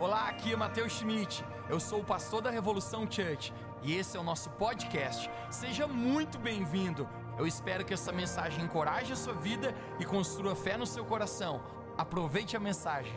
Olá, 0.00 0.30
aqui 0.30 0.54
é 0.54 0.56
Matheus 0.56 0.94
Schmidt. 0.94 1.44
Eu 1.68 1.78
sou 1.78 2.00
o 2.00 2.04
pastor 2.04 2.40
da 2.40 2.50
Revolução 2.50 3.02
Church 3.02 3.52
e 3.82 3.94
esse 3.94 4.16
é 4.16 4.20
o 4.20 4.22
nosso 4.22 4.48
podcast. 4.48 5.30
Seja 5.50 5.86
muito 5.86 6.38
bem-vindo. 6.38 7.06
Eu 7.38 7.46
espero 7.46 7.84
que 7.84 7.92
essa 7.92 8.10
mensagem 8.10 8.64
encoraje 8.64 9.12
a 9.12 9.16
sua 9.16 9.34
vida 9.34 9.74
e 9.98 10.06
construa 10.06 10.56
fé 10.56 10.78
no 10.78 10.86
seu 10.86 11.04
coração. 11.04 11.62
Aproveite 11.98 12.56
a 12.56 12.60
mensagem. 12.60 13.12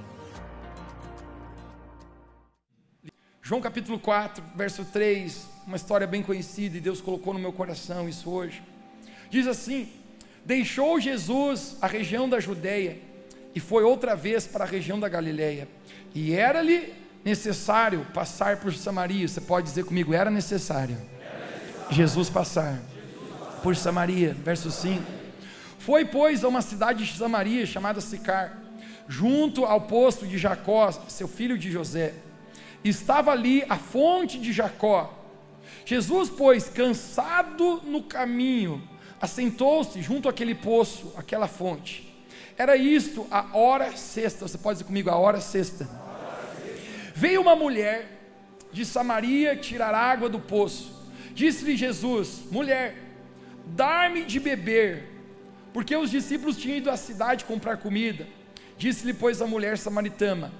João 3.41 3.61
capítulo 3.61 3.97
4, 3.97 4.43
verso 4.53 4.83
3, 4.83 5.47
uma 5.65 5.77
história 5.77 6.05
bem 6.05 6.21
conhecida 6.21 6.75
e 6.75 6.81
Deus 6.81 6.99
colocou 6.99 7.33
no 7.33 7.39
meu 7.39 7.53
coração 7.53 8.09
isso 8.09 8.29
hoje. 8.29 8.61
Diz 9.29 9.47
assim: 9.47 9.89
Deixou 10.43 10.99
Jesus 10.99 11.77
a 11.81 11.87
região 11.87 12.27
da 12.27 12.41
Judéia 12.41 13.12
e 13.55 13.59
foi 13.59 13.83
outra 13.83 14.15
vez 14.15 14.47
para 14.47 14.63
a 14.63 14.67
região 14.67 14.99
da 14.99 15.07
Galileia. 15.07 15.67
E 16.13 16.33
era-lhe 16.33 16.93
necessário 17.23 18.05
passar 18.13 18.57
por 18.57 18.73
Samaria. 18.73 19.27
Você 19.27 19.41
pode 19.41 19.67
dizer 19.67 19.85
comigo, 19.85 20.13
era 20.13 20.29
necessário. 20.29 20.97
Jesus 21.89 22.29
passar 22.29 22.79
por 23.61 23.75
Samaria, 23.75 24.33
verso 24.33 24.71
5. 24.71 25.03
Foi, 25.79 26.05
pois, 26.05 26.43
a 26.43 26.47
uma 26.47 26.61
cidade 26.61 27.05
de 27.05 27.17
Samaria 27.17 27.65
chamada 27.65 28.01
Sicar, 28.01 28.57
junto 29.07 29.65
ao 29.65 29.81
poço 29.81 30.25
de 30.25 30.37
Jacó, 30.37 30.91
seu 30.91 31.27
filho 31.27 31.57
de 31.57 31.71
José. 31.71 32.13
Estava 32.83 33.31
ali 33.31 33.63
a 33.69 33.77
fonte 33.77 34.39
de 34.39 34.51
Jacó. 34.51 35.13
Jesus, 35.85 36.29
pois, 36.29 36.69
cansado 36.69 37.81
no 37.85 38.03
caminho, 38.03 38.81
assentou-se 39.21 40.01
junto 40.01 40.29
àquele 40.29 40.55
poço, 40.55 41.13
aquela 41.17 41.47
fonte. 41.47 42.12
Era 42.57 42.75
isto 42.75 43.27
a 43.31 43.55
hora 43.57 43.95
sexta. 43.95 44.47
Você 44.47 44.57
pode 44.57 44.77
dizer 44.77 44.87
comigo, 44.87 45.09
a 45.09 45.15
hora 45.15 45.41
sexta. 45.41 45.87
Veio 47.15 47.41
uma 47.41 47.55
mulher 47.55 48.13
de 48.71 48.85
Samaria 48.85 49.55
tirar 49.55 49.93
água 49.93 50.29
do 50.29 50.39
poço. 50.39 50.91
Disse-lhe 51.33 51.75
Jesus: 51.75 52.41
Mulher, 52.51 52.97
dá-me 53.65 54.23
de 54.23 54.39
beber, 54.39 55.09
porque 55.71 55.95
os 55.95 56.11
discípulos 56.11 56.57
tinham 56.57 56.77
ido 56.77 56.89
à 56.89 56.97
cidade 56.97 57.45
comprar 57.45 57.77
comida. 57.77 58.27
Disse-lhe, 58.77 59.13
pois, 59.13 59.41
a 59.41 59.47
mulher 59.47 59.77
samaritana: 59.77 60.51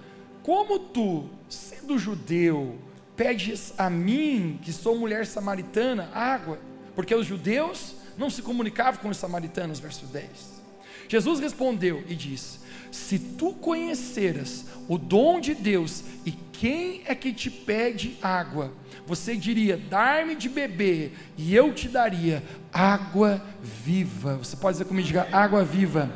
Como 0.42 0.80
tu, 0.80 1.30
sendo 1.50 1.98
judeu, 1.98 2.78
pedes 3.16 3.74
a 3.78 3.90
mim, 3.90 4.60
que 4.64 4.72
sou 4.72 4.98
mulher 4.98 5.26
samaritana, 5.26 6.10
água? 6.14 6.60
Porque 6.96 7.14
os 7.14 7.26
judeus 7.26 7.96
não 8.18 8.30
se 8.30 8.42
comunicavam 8.42 9.02
com 9.02 9.10
os 9.10 9.18
samaritanos, 9.18 9.80
verso 9.80 10.06
10. 10.06 10.63
Jesus 11.08 11.40
respondeu 11.40 12.04
e 12.08 12.16
disse: 12.16 12.60
Se 12.92 13.20
tu 13.20 13.54
conheceras 13.54 14.66
o 14.88 14.98
dom 14.98 15.40
de 15.40 15.54
Deus 15.54 16.04
e 16.26 16.32
quem 16.32 17.02
é 17.06 17.14
que 17.14 17.34
te 17.34 17.50
pede 17.50 18.18
água, 18.22 18.74
você 19.06 19.36
diria: 19.36 19.78
Dar-me 19.78 20.36
de 20.36 20.48
beber, 20.48 21.14
e 21.38 21.54
eu 21.54 21.74
te 21.74 21.88
daria 21.88 22.44
água 22.72 23.44
viva. 23.62 24.38
Você 24.38 24.56
pode 24.56 24.76
dizer 24.76 24.86
comigo, 24.86 25.08
diga 25.08 25.28
água 25.32 25.64
viva. 25.64 26.10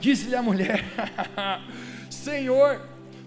Disse-lhe 0.00 0.34
a 0.34 0.42
mulher: 0.42 0.84
Senhor, 2.08 2.80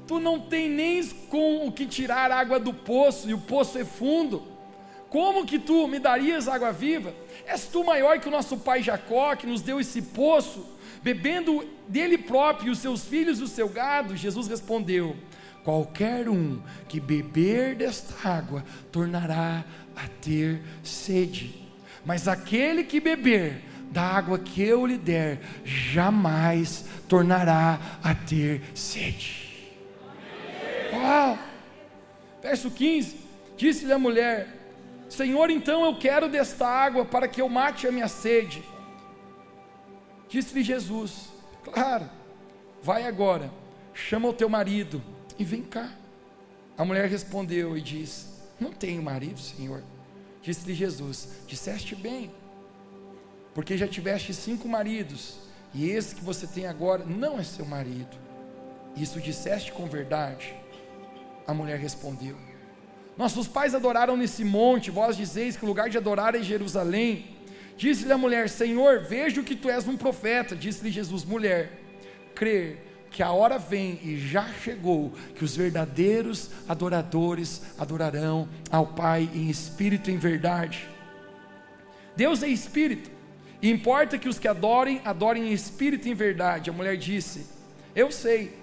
tu 0.07 0.19
não 0.19 0.39
tem 0.39 0.69
nem 0.69 1.05
com 1.29 1.67
o 1.67 1.71
que 1.71 1.85
tirar 1.85 2.31
água 2.31 2.59
do 2.59 2.73
poço, 2.73 3.29
e 3.29 3.33
o 3.33 3.39
poço 3.39 3.77
é 3.77 3.85
fundo. 3.85 4.48
Como 5.09 5.45
que 5.45 5.57
tu 5.57 5.87
me 5.87 5.99
darias 5.99 6.47
água 6.47 6.71
viva? 6.71 7.13
És 7.47 7.65
tu 7.65 7.83
maior 7.83 8.19
que 8.19 8.27
o 8.27 8.31
nosso 8.31 8.57
pai 8.57 8.83
Jacó, 8.83 9.35
que 9.35 9.47
nos 9.47 9.61
deu 9.61 9.79
esse 9.79 10.01
poço, 10.01 10.65
bebendo 11.01 11.67
dele 11.87 12.17
próprio 12.17 12.71
os 12.71 12.77
seus 12.77 13.03
filhos 13.05 13.39
e 13.39 13.43
o 13.43 13.47
seu 13.47 13.67
gado? 13.67 14.15
Jesus 14.15 14.47
respondeu: 14.47 15.15
Qualquer 15.63 16.29
um 16.29 16.61
que 16.87 16.99
beber 16.99 17.75
desta 17.75 18.29
água 18.29 18.63
tornará 18.91 19.65
a 19.95 20.07
ter 20.21 20.61
sede, 20.83 21.67
mas 22.05 22.27
aquele 22.27 22.83
que 22.83 22.99
beber 22.99 23.63
da 23.89 24.03
água 24.03 24.37
que 24.37 24.61
eu 24.61 24.85
lhe 24.85 24.97
der, 24.97 25.39
jamais 25.65 26.85
tornará 27.07 27.79
a 28.03 28.13
ter 28.13 28.61
sede. 28.75 29.49
Uau! 30.93 31.39
Verso 32.43 32.69
15: 32.69 33.17
Disse-lhe 33.57 33.91
a 33.91 33.97
mulher: 33.97 34.58
Senhor, 35.09 35.49
então 35.49 35.83
eu 35.83 35.97
quero 35.97 36.29
desta 36.29 36.67
água 36.67 37.03
para 37.03 37.27
que 37.27 37.41
eu 37.41 37.49
mate 37.49 37.87
a 37.87 37.91
minha 37.91 38.07
sede. 38.07 38.63
Disse-lhe 40.29 40.63
Jesus: 40.63 41.29
Claro, 41.63 42.07
vai 42.81 43.05
agora, 43.05 43.51
chama 43.93 44.29
o 44.29 44.33
teu 44.33 44.47
marido 44.47 45.01
e 45.37 45.43
vem 45.43 45.63
cá. 45.63 45.91
A 46.77 46.85
mulher 46.85 47.09
respondeu 47.09 47.75
e 47.75 47.81
disse: 47.81 48.27
Não 48.59 48.71
tenho 48.71 49.01
marido, 49.01 49.39
Senhor. 49.39 49.83
Disse-lhe 50.43 50.75
Jesus: 50.75 51.41
Disseste 51.47 51.95
bem, 51.95 52.31
porque 53.53 53.75
já 53.75 53.87
tiveste 53.87 54.33
cinco 54.33 54.67
maridos, 54.67 55.39
e 55.73 55.89
esse 55.89 56.15
que 56.15 56.23
você 56.23 56.45
tem 56.45 56.67
agora 56.67 57.03
não 57.03 57.39
é 57.39 57.43
seu 57.43 57.65
marido. 57.65 58.15
Isso 58.95 59.19
disseste 59.19 59.71
com 59.71 59.87
verdade. 59.87 60.55
A 61.47 61.53
mulher 61.53 61.79
respondeu: 61.79 62.48
nossos 63.19 63.49
pais 63.49 63.75
adoraram 63.75 64.15
nesse 64.15 64.45
monte, 64.45 64.89
vós 64.89 65.17
dizeis 65.17 65.57
que 65.57 65.65
o 65.65 65.67
lugar 65.67 65.89
de 65.89 65.97
adorar 65.97 66.35
é 66.35 66.41
Jerusalém. 66.41 67.25
Disse-lhe 67.75 68.13
a 68.13 68.17
mulher: 68.17 68.47
Senhor, 68.47 69.01
vejo 69.01 69.43
que 69.43 69.57
tu 69.57 69.69
és 69.69 69.85
um 69.85 69.97
profeta. 69.97 70.55
Disse-lhe 70.55 70.89
Jesus: 70.89 71.25
Mulher, 71.25 71.81
crer 72.33 73.07
que 73.11 73.21
a 73.21 73.29
hora 73.29 73.57
vem 73.57 73.99
e 74.01 74.17
já 74.17 74.47
chegou, 74.63 75.11
que 75.35 75.43
os 75.43 75.53
verdadeiros 75.53 76.49
adoradores 76.65 77.61
adorarão 77.77 78.47
ao 78.71 78.87
Pai 78.87 79.29
em 79.35 79.49
espírito 79.49 80.09
e 80.09 80.13
em 80.13 80.17
verdade. 80.17 80.87
Deus 82.15 82.41
é 82.41 82.47
espírito, 82.47 83.11
e 83.61 83.69
importa 83.69 84.17
que 84.17 84.29
os 84.29 84.39
que 84.39 84.47
adorem, 84.47 85.01
adorem 85.03 85.49
em 85.49 85.51
espírito 85.51 86.07
e 86.07 86.11
em 86.11 86.15
verdade. 86.15 86.69
A 86.69 86.73
mulher 86.73 86.95
disse: 86.95 87.47
Eu 87.93 88.13
sei 88.13 88.57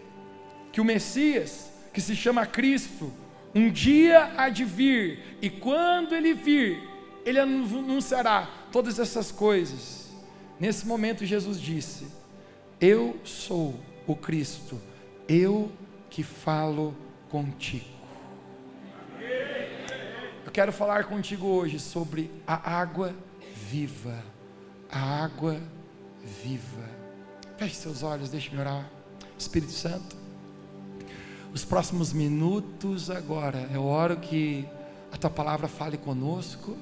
que 0.73 0.81
o 0.81 0.85
Messias, 0.85 1.71
que 1.93 2.01
se 2.01 2.17
chama 2.17 2.47
Cristo, 2.47 3.13
um 3.55 3.71
dia 3.71 4.35
há 4.37 4.49
de 4.49 4.65
vir, 4.65 5.39
e 5.41 5.49
quando 5.49 6.15
ele 6.15 6.35
vir, 6.35 6.83
ele 7.25 7.41
anunciará 7.41 8.49
todas 8.71 8.99
essas 8.99 9.33
coisas. 9.33 10.11
Nesse 10.61 10.87
momento, 10.87 11.25
Jesus 11.25 11.61
disse: 11.61 12.07
Eu 12.81 13.19
sou 13.25 13.75
o 14.07 14.15
Cristo, 14.15 14.81
eu 15.29 15.73
que 16.11 16.23
falo 16.23 16.95
contigo. 17.29 17.97
Eu 20.45 20.53
quero 20.53 20.73
falar 20.73 21.05
contigo 21.05 21.47
hoje 21.47 21.79
sobre 21.81 22.31
a 22.47 22.79
água 22.79 23.15
viva. 23.71 24.23
A 24.91 25.25
água 25.25 25.61
viva. 26.23 26.89
Feche 27.57 27.75
seus 27.75 28.03
olhos, 28.03 28.31
deixe-me 28.31 28.61
orar. 28.61 28.89
Espírito 29.39 29.73
Santo 29.73 30.26
os 31.53 31.65
próximos 31.65 32.13
minutos 32.13 33.11
agora. 33.11 33.69
Eu 33.73 33.85
oro 33.85 34.17
que 34.17 34.67
a 35.13 35.17
tua 35.17 35.31
palavra 35.31 35.69
fale 35.69 35.97
conosco. 35.97 36.77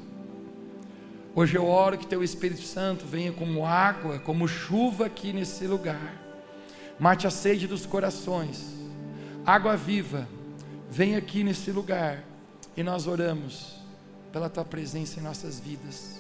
Hoje 1.35 1.57
eu 1.57 1.67
oro 1.67 1.99
que 1.99 2.07
teu 2.07 2.23
Espírito 2.23 2.63
Santo 2.63 3.05
venha 3.05 3.33
como 3.33 3.67
água, 3.67 4.19
como 4.19 4.47
chuva 4.47 5.07
aqui 5.07 5.33
nesse 5.33 5.67
lugar. 5.67 6.21
Mate 6.99 7.27
a 7.27 7.31
sede 7.31 7.67
dos 7.67 7.87
corações. 7.87 8.73
Água 9.45 9.77
viva, 9.77 10.29
vem 10.91 11.17
aqui 11.17 11.43
nesse 11.43 11.71
lugar. 11.71 12.25
E 12.77 12.83
nós 12.83 13.07
oramos 13.07 13.77
pela 14.33 14.49
tua 14.49 14.65
presença 14.65 15.21
em 15.21 15.23
nossas 15.23 15.61
vidas. 15.61 16.19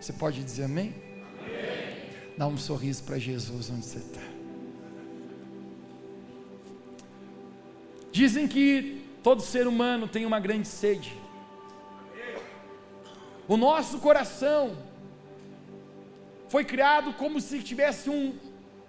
Você 0.00 0.12
pode 0.12 0.42
dizer 0.42 0.64
amém? 0.64 0.94
amém. 1.40 2.34
Dá 2.36 2.46
um 2.46 2.56
sorriso 2.56 3.02
para 3.04 3.18
Jesus 3.18 3.70
onde 3.70 3.84
você 3.84 3.98
está. 3.98 4.27
Dizem 8.18 8.48
que 8.48 9.00
todo 9.22 9.40
ser 9.40 9.68
humano 9.68 10.08
tem 10.08 10.26
uma 10.26 10.40
grande 10.40 10.66
sede. 10.66 11.16
O 13.46 13.56
nosso 13.56 14.00
coração 14.00 14.76
foi 16.48 16.64
criado 16.64 17.12
como 17.12 17.40
se 17.40 17.62
tivesse 17.62 18.10
um, 18.10 18.34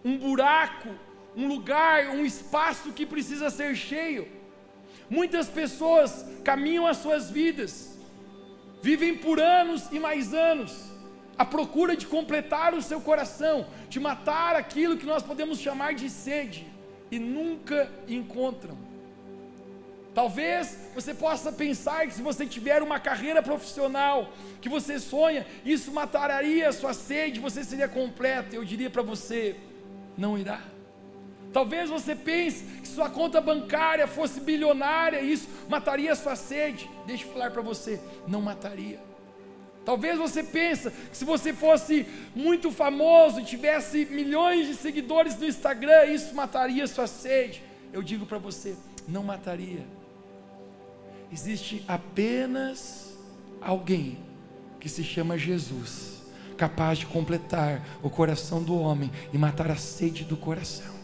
um 0.04 0.18
buraco, 0.18 0.90
um 1.38 1.48
lugar, 1.48 2.10
um 2.10 2.26
espaço 2.26 2.92
que 2.92 3.06
precisa 3.06 3.52
ser 3.52 3.76
cheio. 3.76 4.28
Muitas 5.08 5.48
pessoas 5.48 6.26
caminham 6.44 6.88
as 6.88 6.98
suas 6.98 7.30
vidas, 7.30 8.00
vivem 8.82 9.16
por 9.16 9.40
anos 9.40 9.92
e 9.92 10.00
mais 10.00 10.34
anos, 10.34 10.74
à 11.38 11.46
procura 11.46 11.96
de 11.96 12.08
completar 12.08 12.74
o 12.74 12.82
seu 12.82 13.00
coração, 13.00 13.68
de 13.90 14.00
matar 14.00 14.56
aquilo 14.56 14.98
que 14.98 15.06
nós 15.06 15.22
podemos 15.22 15.60
chamar 15.60 15.94
de 15.94 16.10
sede, 16.10 16.66
e 17.12 17.20
nunca 17.20 17.92
encontram. 18.08 18.89
Talvez 20.20 20.78
você 20.94 21.14
possa 21.14 21.50
pensar 21.50 22.06
que 22.06 22.14
se 22.14 22.22
você 22.22 22.46
tiver 22.46 22.84
uma 22.84 23.00
carreira 23.00 23.42
profissional 23.42 24.34
que 24.60 24.68
você 24.68 25.00
sonha, 25.00 25.48
isso 25.64 25.94
mataria 25.94 26.68
a 26.68 26.74
sua 26.74 26.94
sede, 26.94 27.40
você 27.40 27.64
seria 27.64 27.88
completo. 27.88 28.54
Eu 28.54 28.66
diria 28.66 28.90
para 28.90 29.02
você, 29.02 29.56
não 30.18 30.38
irá. 30.38 30.60
Talvez 31.54 31.90
você 31.90 32.18
pense 32.18 32.66
que 32.82 32.88
sua 32.90 33.10
conta 33.10 33.40
bancária 33.40 34.08
fosse 34.08 34.42
bilionária 34.42 35.22
isso 35.22 35.48
mataria 35.70 36.12
a 36.12 36.18
sua 36.18 36.36
sede. 36.36 36.90
Deixa 37.08 37.24
eu 37.24 37.32
falar 37.32 37.52
para 37.52 37.62
você, 37.62 37.98
não 38.28 38.42
mataria. 38.42 39.00
Talvez 39.86 40.18
você 40.18 40.44
pense 40.44 40.92
que 40.92 41.16
se 41.16 41.24
você 41.24 41.54
fosse 41.54 42.06
muito 42.36 42.72
famoso, 42.72 43.42
tivesse 43.42 44.04
milhões 44.08 44.68
de 44.68 44.76
seguidores 44.76 45.40
no 45.40 45.46
Instagram, 45.46 46.08
isso 46.08 46.36
mataria 46.36 46.86
sua 46.88 47.08
sede. 47.08 47.64
Eu 47.94 48.04
digo 48.04 48.26
para 48.26 48.38
você, 48.38 48.76
não 49.08 49.24
mataria. 49.24 49.99
Existe 51.32 51.84
apenas 51.88 53.18
alguém 53.62 54.18
que 54.80 54.90
se 54.90 55.04
chama 55.04 55.38
Jesus, 55.38 56.24
capaz 56.58 56.98
de 56.98 57.06
completar 57.06 57.86
o 58.02 58.10
coração 58.10 58.64
do 58.64 58.78
homem 58.78 59.12
e 59.32 59.38
matar 59.38 59.70
a 59.70 59.76
sede 59.76 60.24
do 60.24 60.36
coração. 60.36 60.98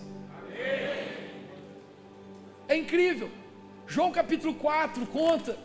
É 2.68 2.76
incrível. 2.76 3.30
João 3.88 4.12
capítulo 4.12 4.56
4 4.56 5.06
conta 5.08 5.58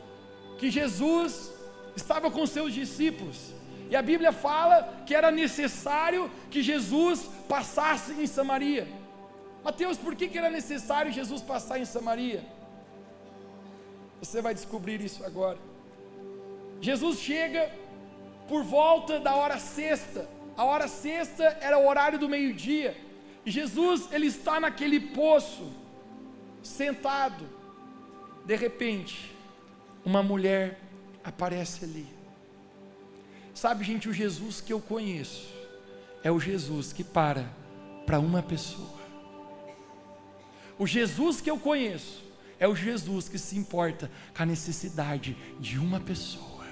que 0.58 0.70
Jesus 0.70 1.52
estava 1.96 2.30
com 2.30 2.46
seus 2.46 2.74
discípulos. 2.74 3.54
E 3.88 3.96
a 3.96 4.02
Bíblia 4.02 4.30
fala 4.30 5.02
que 5.06 5.14
era 5.14 5.30
necessário 5.30 6.30
que 6.50 6.62
Jesus 6.62 7.28
passasse 7.48 8.12
em 8.12 8.26
Samaria. 8.26 8.86
Mateus, 9.64 9.96
por 9.96 10.14
que, 10.14 10.28
que 10.28 10.38
era 10.38 10.50
necessário 10.50 11.10
Jesus 11.10 11.42
passar 11.42 11.78
em 11.78 11.84
Samaria? 11.84 12.44
Você 14.20 14.42
vai 14.42 14.54
descobrir 14.54 15.00
isso 15.00 15.24
agora. 15.24 15.58
Jesus 16.80 17.18
chega 17.18 17.70
por 18.48 18.62
volta 18.62 19.18
da 19.20 19.34
hora 19.34 19.58
sexta. 19.58 20.28
A 20.56 20.64
hora 20.64 20.88
sexta 20.88 21.44
era 21.60 21.78
o 21.78 21.86
horário 21.86 22.18
do 22.18 22.28
meio-dia. 22.28 22.96
Jesus, 23.44 24.12
ele 24.12 24.26
está 24.26 24.60
naquele 24.60 25.00
poço 25.00 25.72
sentado. 26.62 27.44
De 28.44 28.56
repente, 28.56 29.34
uma 30.04 30.22
mulher 30.22 30.80
aparece 31.24 31.84
ali. 31.84 32.06
Sabe, 33.54 33.84
gente, 33.84 34.08
o 34.08 34.12
Jesus 34.12 34.60
que 34.60 34.72
eu 34.72 34.80
conheço 34.80 35.48
é 36.22 36.30
o 36.30 36.40
Jesus 36.40 36.92
que 36.92 37.04
para 37.04 37.50
para 38.06 38.18
uma 38.18 38.42
pessoa. 38.42 39.00
O 40.78 40.86
Jesus 40.86 41.40
que 41.40 41.50
eu 41.50 41.58
conheço 41.58 42.29
é 42.60 42.68
o 42.68 42.76
Jesus 42.76 43.26
que 43.26 43.38
se 43.38 43.56
importa 43.56 44.10
com 44.36 44.42
a 44.42 44.46
necessidade 44.46 45.34
de 45.58 45.78
uma 45.78 45.98
pessoa. 45.98 46.66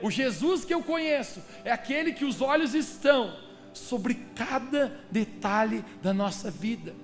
O 0.00 0.08
Jesus 0.08 0.64
que 0.64 0.72
eu 0.72 0.82
conheço 0.82 1.42
é 1.64 1.72
aquele 1.72 2.12
que 2.12 2.24
os 2.24 2.40
olhos 2.40 2.72
estão 2.72 3.36
sobre 3.72 4.14
cada 4.36 5.00
detalhe 5.10 5.84
da 6.00 6.14
nossa 6.14 6.50
vida. 6.50 6.94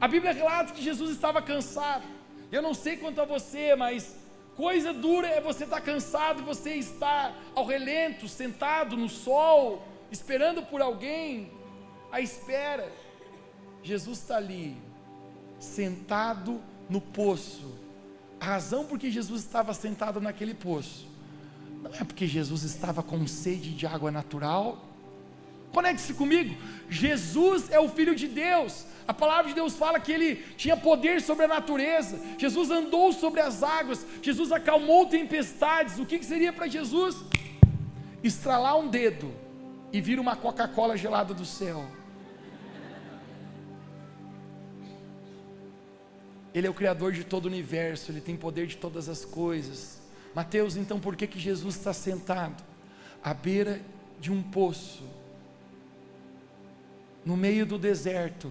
A 0.00 0.08
Bíblia 0.08 0.32
relata 0.32 0.72
que 0.72 0.82
Jesus 0.82 1.10
estava 1.12 1.40
cansado. 1.40 2.06
Eu 2.50 2.62
não 2.62 2.74
sei 2.74 2.96
quanto 2.96 3.20
a 3.20 3.24
você, 3.24 3.76
mas 3.76 4.16
coisa 4.56 4.92
dura 4.92 5.28
é 5.28 5.40
você 5.40 5.64
estar 5.64 5.80
cansado 5.80 6.40
e 6.40 6.44
você 6.44 6.74
estar 6.74 7.36
ao 7.54 7.66
relento, 7.66 8.26
sentado 8.26 8.96
no 8.96 9.08
sol, 9.08 9.86
esperando 10.10 10.62
por 10.62 10.80
alguém, 10.80 11.52
à 12.10 12.20
espera. 12.20 12.90
Jesus 13.82 14.18
está 14.18 14.36
ali, 14.36 14.76
sentado 15.58 16.60
no 16.88 17.00
poço. 17.00 17.76
A 18.40 18.44
razão 18.44 18.84
por 18.84 18.98
que 18.98 19.10
Jesus 19.10 19.42
estava 19.42 19.74
sentado 19.74 20.20
naquele 20.20 20.54
poço 20.54 21.08
não 21.82 21.94
é 21.94 22.04
porque 22.04 22.26
Jesus 22.26 22.62
estava 22.62 23.02
com 23.02 23.26
sede 23.26 23.70
de 23.70 23.86
água 23.86 24.10
natural. 24.10 24.84
Conecte-se 25.72 26.14
comigo. 26.14 26.54
Jesus 26.88 27.70
é 27.70 27.78
o 27.78 27.88
Filho 27.88 28.14
de 28.14 28.26
Deus. 28.26 28.84
A 29.06 29.14
palavra 29.14 29.48
de 29.48 29.54
Deus 29.54 29.74
fala 29.74 30.00
que 30.00 30.12
ele 30.12 30.36
tinha 30.56 30.76
poder 30.76 31.20
sobre 31.20 31.44
a 31.44 31.48
natureza. 31.48 32.18
Jesus 32.36 32.70
andou 32.70 33.12
sobre 33.12 33.40
as 33.40 33.62
águas. 33.62 34.04
Jesus 34.22 34.50
acalmou 34.50 35.06
tempestades. 35.06 35.98
O 35.98 36.06
que, 36.06 36.18
que 36.18 36.24
seria 36.24 36.52
para 36.52 36.66
Jesus? 36.66 37.16
Estralar 38.22 38.78
um 38.78 38.88
dedo 38.88 39.32
e 39.92 40.00
vir 40.00 40.18
uma 40.18 40.36
Coca-Cola 40.36 40.96
gelada 40.96 41.32
do 41.32 41.44
céu. 41.44 41.84
Ele 46.54 46.66
é 46.66 46.70
o 46.70 46.74
Criador 46.74 47.12
de 47.12 47.24
todo 47.24 47.44
o 47.44 47.48
universo, 47.48 48.10
Ele 48.10 48.20
tem 48.20 48.36
poder 48.36 48.66
de 48.66 48.76
todas 48.76 49.08
as 49.08 49.24
coisas. 49.24 50.00
Mateus, 50.34 50.76
então, 50.76 50.98
por 50.98 51.16
que, 51.16 51.26
que 51.26 51.38
Jesus 51.38 51.76
está 51.76 51.92
sentado 51.92 52.62
à 53.22 53.34
beira 53.34 53.80
de 54.20 54.32
um 54.32 54.42
poço, 54.42 55.02
no 57.24 57.36
meio 57.36 57.66
do 57.66 57.78
deserto, 57.78 58.50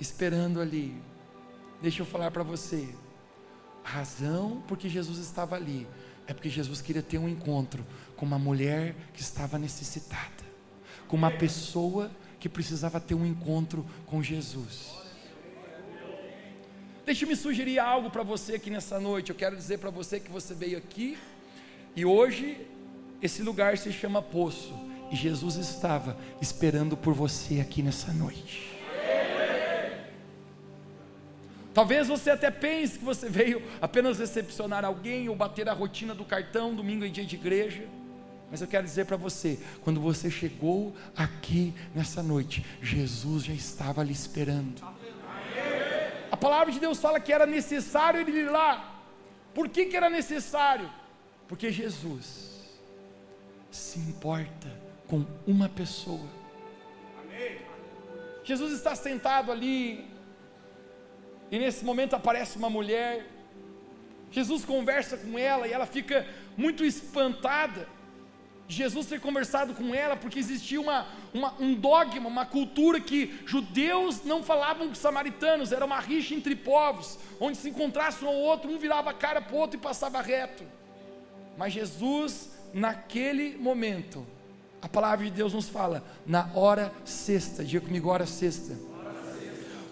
esperando 0.00 0.60
ali. 0.60 0.94
Deixa 1.80 2.02
eu 2.02 2.06
falar 2.06 2.30
para 2.30 2.42
você. 2.42 2.88
A 3.84 3.88
razão 3.88 4.62
porque 4.68 4.88
Jesus 4.88 5.18
estava 5.18 5.56
ali 5.56 5.86
é 6.26 6.32
porque 6.32 6.48
Jesus 6.48 6.80
queria 6.80 7.02
ter 7.02 7.18
um 7.18 7.28
encontro 7.28 7.84
com 8.16 8.24
uma 8.24 8.38
mulher 8.38 8.94
que 9.12 9.20
estava 9.20 9.58
necessitada, 9.58 10.44
com 11.08 11.16
uma 11.16 11.30
pessoa 11.30 12.10
que 12.38 12.48
precisava 12.48 13.00
ter 13.00 13.14
um 13.14 13.26
encontro 13.26 13.84
com 14.06 14.22
Jesus. 14.22 15.01
Deixe-me 17.04 17.34
sugerir 17.34 17.80
algo 17.80 18.10
para 18.10 18.22
você 18.22 18.54
aqui 18.54 18.70
nessa 18.70 19.00
noite. 19.00 19.30
Eu 19.30 19.36
quero 19.36 19.56
dizer 19.56 19.78
para 19.78 19.90
você 19.90 20.20
que 20.20 20.30
você 20.30 20.54
veio 20.54 20.78
aqui 20.78 21.18
e 21.96 22.04
hoje 22.04 22.64
esse 23.20 23.42
lugar 23.42 23.76
se 23.76 23.92
chama 23.92 24.22
Poço 24.22 24.72
e 25.10 25.16
Jesus 25.16 25.56
estava 25.56 26.16
esperando 26.40 26.96
por 26.96 27.12
você 27.12 27.60
aqui 27.60 27.82
nessa 27.82 28.12
noite. 28.12 28.70
Talvez 31.74 32.06
você 32.06 32.30
até 32.30 32.50
pense 32.50 32.98
que 32.98 33.04
você 33.04 33.28
veio 33.28 33.62
apenas 33.80 34.18
recepcionar 34.18 34.84
alguém 34.84 35.28
ou 35.28 35.34
bater 35.34 35.68
a 35.68 35.72
rotina 35.72 36.14
do 36.14 36.24
cartão 36.24 36.74
domingo 36.74 37.04
em 37.04 37.10
dia 37.10 37.24
de 37.24 37.34
igreja. 37.34 37.84
Mas 38.50 38.60
eu 38.60 38.68
quero 38.68 38.84
dizer 38.84 39.06
para 39.06 39.16
você, 39.16 39.58
quando 39.82 39.98
você 40.00 40.30
chegou 40.30 40.94
aqui 41.16 41.72
nessa 41.94 42.22
noite, 42.22 42.64
Jesus 42.80 43.44
já 43.44 43.54
estava 43.54 44.04
lhe 44.04 44.12
esperando. 44.12 44.82
A 46.32 46.36
palavra 46.44 46.72
de 46.72 46.80
Deus 46.80 46.98
fala 46.98 47.20
que 47.20 47.32
era 47.32 47.44
necessário 47.44 48.20
ele 48.20 48.32
ir 48.40 48.50
lá. 48.50 48.70
Por 49.54 49.68
que, 49.68 49.84
que 49.84 49.96
era 49.96 50.08
necessário? 50.08 50.90
Porque 51.46 51.70
Jesus 51.70 52.26
se 53.70 53.98
importa 53.98 54.68
com 55.06 55.26
uma 55.46 55.68
pessoa. 55.68 56.28
Jesus 58.42 58.72
está 58.72 58.94
sentado 58.94 59.52
ali 59.52 60.10
e 61.50 61.58
nesse 61.58 61.84
momento 61.84 62.16
aparece 62.16 62.56
uma 62.56 62.70
mulher. 62.70 63.26
Jesus 64.30 64.64
conversa 64.64 65.18
com 65.18 65.38
ela 65.38 65.68
e 65.68 65.72
ela 65.72 65.84
fica 65.84 66.26
muito 66.56 66.82
espantada. 66.82 67.86
Jesus 68.68 69.06
ter 69.06 69.20
conversado 69.20 69.74
com 69.74 69.94
ela, 69.94 70.16
porque 70.16 70.38
existia 70.38 70.80
uma, 70.80 71.06
uma, 71.34 71.54
um 71.60 71.74
dogma, 71.74 72.28
uma 72.28 72.46
cultura 72.46 73.00
que 73.00 73.40
judeus 73.44 74.24
não 74.24 74.42
falavam 74.42 74.88
com 74.88 74.94
samaritanos, 74.94 75.72
era 75.72 75.84
uma 75.84 76.00
rixa 76.00 76.34
entre 76.34 76.56
povos, 76.56 77.18
onde 77.38 77.58
se 77.58 77.68
encontrasse 77.68 78.24
um 78.24 78.28
ou 78.28 78.36
outro, 78.36 78.70
um 78.70 78.78
virava 78.78 79.10
a 79.10 79.14
cara 79.14 79.40
para 79.42 79.54
o 79.54 79.58
outro 79.58 79.78
e 79.78 79.82
passava 79.82 80.22
reto. 80.22 80.64
Mas 81.58 81.72
Jesus, 81.72 82.50
naquele 82.72 83.56
momento, 83.58 84.26
a 84.80 84.88
palavra 84.88 85.24
de 85.26 85.30
Deus 85.30 85.52
nos 85.52 85.68
fala, 85.68 86.02
na 86.26 86.48
hora 86.54 86.92
sexta, 87.04 87.62
diga 87.62 87.84
comigo, 87.84 88.08
hora 88.08 88.26
sexta 88.26 88.92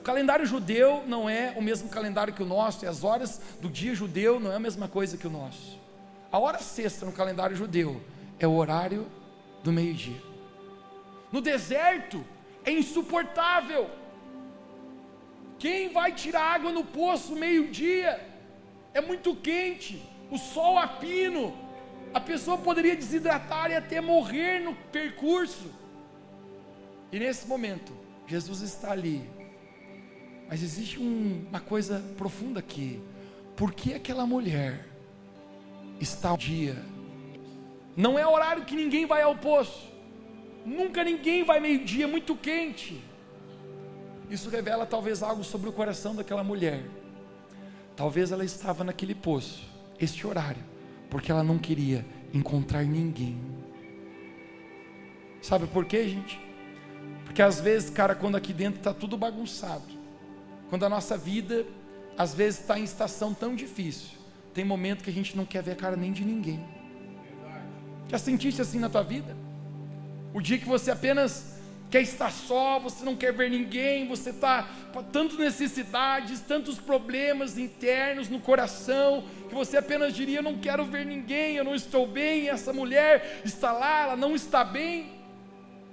o 0.01 0.03
calendário 0.03 0.47
judeu 0.47 1.05
não 1.07 1.29
é 1.29 1.53
o 1.59 1.61
mesmo 1.61 1.91
calendário 1.91 2.33
que 2.33 2.43
o 2.43 2.47
nosso, 2.47 2.87
e 2.87 2.89
as 2.89 3.05
horas 3.05 3.39
do 3.61 3.69
dia 3.69 3.95
judeu 3.95 4.41
não 4.41 4.51
é 4.51 4.57
a 4.57 4.59
mesma 4.59 4.89
coisa 4.89 5.19
que 5.19 5.27
o 5.27 5.31
nosso. 5.31 5.79
A 6.33 6.39
hora 6.39 6.59
sexta 6.59 7.05
no 7.05 7.13
calendário 7.13 7.55
judeu 7.55 8.01
é 8.41 8.47
o 8.47 8.55
horário 8.55 9.07
do 9.63 9.73
meio-dia. 9.73 10.21
No 11.31 11.41
deserto 11.41 12.25
é 12.65 12.73
insuportável. 12.73 13.89
Quem 15.59 15.93
vai 15.93 16.13
tirar 16.13 16.55
água 16.55 16.73
no 16.73 16.85
poço 16.85 17.37
meio-dia? 17.37 18.21
É 18.93 19.01
muito 19.01 19.37
quente, 19.37 20.03
o 20.31 20.39
sol 20.39 20.77
a 20.79 20.89
pino, 20.89 21.57
a 22.13 22.19
pessoa 22.21 22.59
poderia 22.59 22.97
desidratar 22.97 23.71
e 23.71 23.77
até 23.77 24.01
morrer 24.01 24.59
no 24.59 24.75
percurso. 24.75 25.71
E 27.13 27.19
nesse 27.19 27.47
momento, 27.47 27.93
Jesus 28.27 28.63
está 28.63 28.91
ali 28.91 29.29
mas 30.51 30.65
existe 30.65 31.01
um, 31.01 31.47
uma 31.49 31.61
coisa 31.61 32.03
profunda 32.17 32.59
aqui. 32.59 33.01
Por 33.55 33.73
que 33.73 33.95
aquela 33.95 34.27
mulher 34.27 34.85
está 36.01 36.33
um 36.33 36.37
dia? 36.37 36.75
Não 37.97 38.19
é 38.19 38.27
horário 38.27 38.65
que 38.65 38.77
ninguém 38.77 39.07
vai 39.07 39.23
ao 39.23 39.37
poço. 39.37 39.89
Nunca 40.65 41.03
ninguém 41.03 41.45
vai 41.45 41.61
meio-dia, 41.61 42.07
muito 42.07 42.37
quente. 42.37 43.03
Isso 44.31 44.49
revela 44.49 44.87
talvez 44.87 45.23
algo 45.23 45.43
sobre 45.43 45.69
o 45.69 45.73
coração 45.73 46.15
daquela 46.15 46.45
mulher. 46.45 46.85
Talvez 47.97 48.31
ela 48.31 48.45
estava 48.45 48.85
naquele 48.85 49.15
poço, 49.15 49.69
este 49.99 50.27
horário, 50.27 50.63
porque 51.11 51.31
ela 51.33 51.43
não 51.43 51.59
queria 51.59 52.07
encontrar 52.33 52.85
ninguém. 52.85 53.39
Sabe 55.43 55.67
por 55.67 55.85
quê, 55.85 56.09
gente? 56.09 56.41
Porque 57.25 57.43
às 57.43 57.61
vezes, 57.61 57.91
cara, 57.91 58.15
quando 58.15 58.37
aqui 58.37 58.53
dentro 58.53 58.81
está 58.81 58.95
tudo 58.95 59.17
bagunçado, 59.17 59.85
quando 60.69 60.85
a 60.85 60.89
nossa 60.89 61.17
vida 61.17 61.67
às 62.17 62.35
vezes 62.35 62.61
está 62.61 62.79
em 62.79 62.85
estação 62.85 63.33
tão 63.35 63.55
difícil, 63.55 64.19
tem 64.53 64.65
momento 64.65 65.03
que 65.03 65.11
a 65.11 65.13
gente 65.13 65.37
não 65.37 65.45
quer 65.45 65.63
ver 65.63 65.73
a 65.73 65.77
cara 65.77 65.97
nem 65.97 66.13
de 66.13 66.25
ninguém. 66.25 66.65
Já 68.11 68.19
sentiste 68.19 68.61
assim 68.61 68.81
na 68.81 68.89
tua 68.89 69.05
vida? 69.05 69.37
O 70.35 70.41
dia 70.41 70.59
que 70.59 70.65
você 70.65 70.91
apenas 70.91 71.61
quer 71.89 72.03
estar 72.03 72.33
só, 72.33 72.81
você 72.81 73.05
não 73.05 73.15
quer 73.15 73.33
ver 73.33 73.49
ninguém, 73.49 74.09
você 74.09 74.31
está 74.31 74.69
com 74.93 75.01
tantas 75.01 75.39
necessidades, 75.39 76.41
tantos 76.41 76.81
problemas 76.81 77.57
internos 77.57 78.29
no 78.29 78.41
coração, 78.41 79.25
que 79.49 79.55
você 79.55 79.77
apenas 79.77 80.13
diria: 80.13 80.41
Eu 80.41 80.43
não 80.43 80.59
quero 80.59 80.85
ver 80.85 81.07
ninguém, 81.07 81.55
eu 81.55 81.63
não 81.63 81.73
estou 81.73 82.05
bem, 82.05 82.49
essa 82.49 82.73
mulher 82.73 83.43
está 83.45 83.71
lá, 83.71 84.03
ela 84.03 84.17
não 84.17 84.35
está 84.35 84.65
bem. 84.65 85.13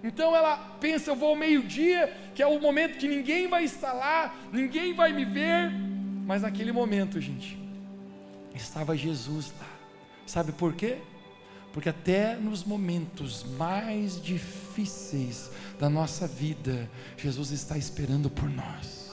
Então 0.04 0.36
ela 0.36 0.58
pensa: 0.80 1.12
Eu 1.12 1.16
vou 1.16 1.30
ao 1.30 1.36
meio-dia, 1.36 2.12
que 2.34 2.42
é 2.42 2.48
o 2.48 2.60
momento 2.60 2.98
que 2.98 3.08
ninguém 3.08 3.48
vai 3.48 3.64
estar 3.64 3.94
lá, 3.94 4.36
ninguém 4.52 4.92
vai 4.92 5.14
me 5.14 5.24
ver. 5.24 5.72
Mas 6.26 6.42
naquele 6.42 6.72
momento, 6.72 7.22
gente, 7.22 7.56
estava 8.56 8.98
Jesus 8.98 9.54
lá. 9.60 9.68
Sabe 10.26 10.52
por 10.52 10.74
quê? 10.74 10.98
Porque 11.78 11.90
até 11.90 12.34
nos 12.34 12.64
momentos 12.64 13.44
mais 13.44 14.20
difíceis 14.20 15.52
da 15.80 15.88
nossa 15.88 16.26
vida, 16.26 16.90
Jesus 17.16 17.52
está 17.52 17.78
esperando 17.78 18.32
por 18.32 18.50
nós. 18.50 19.12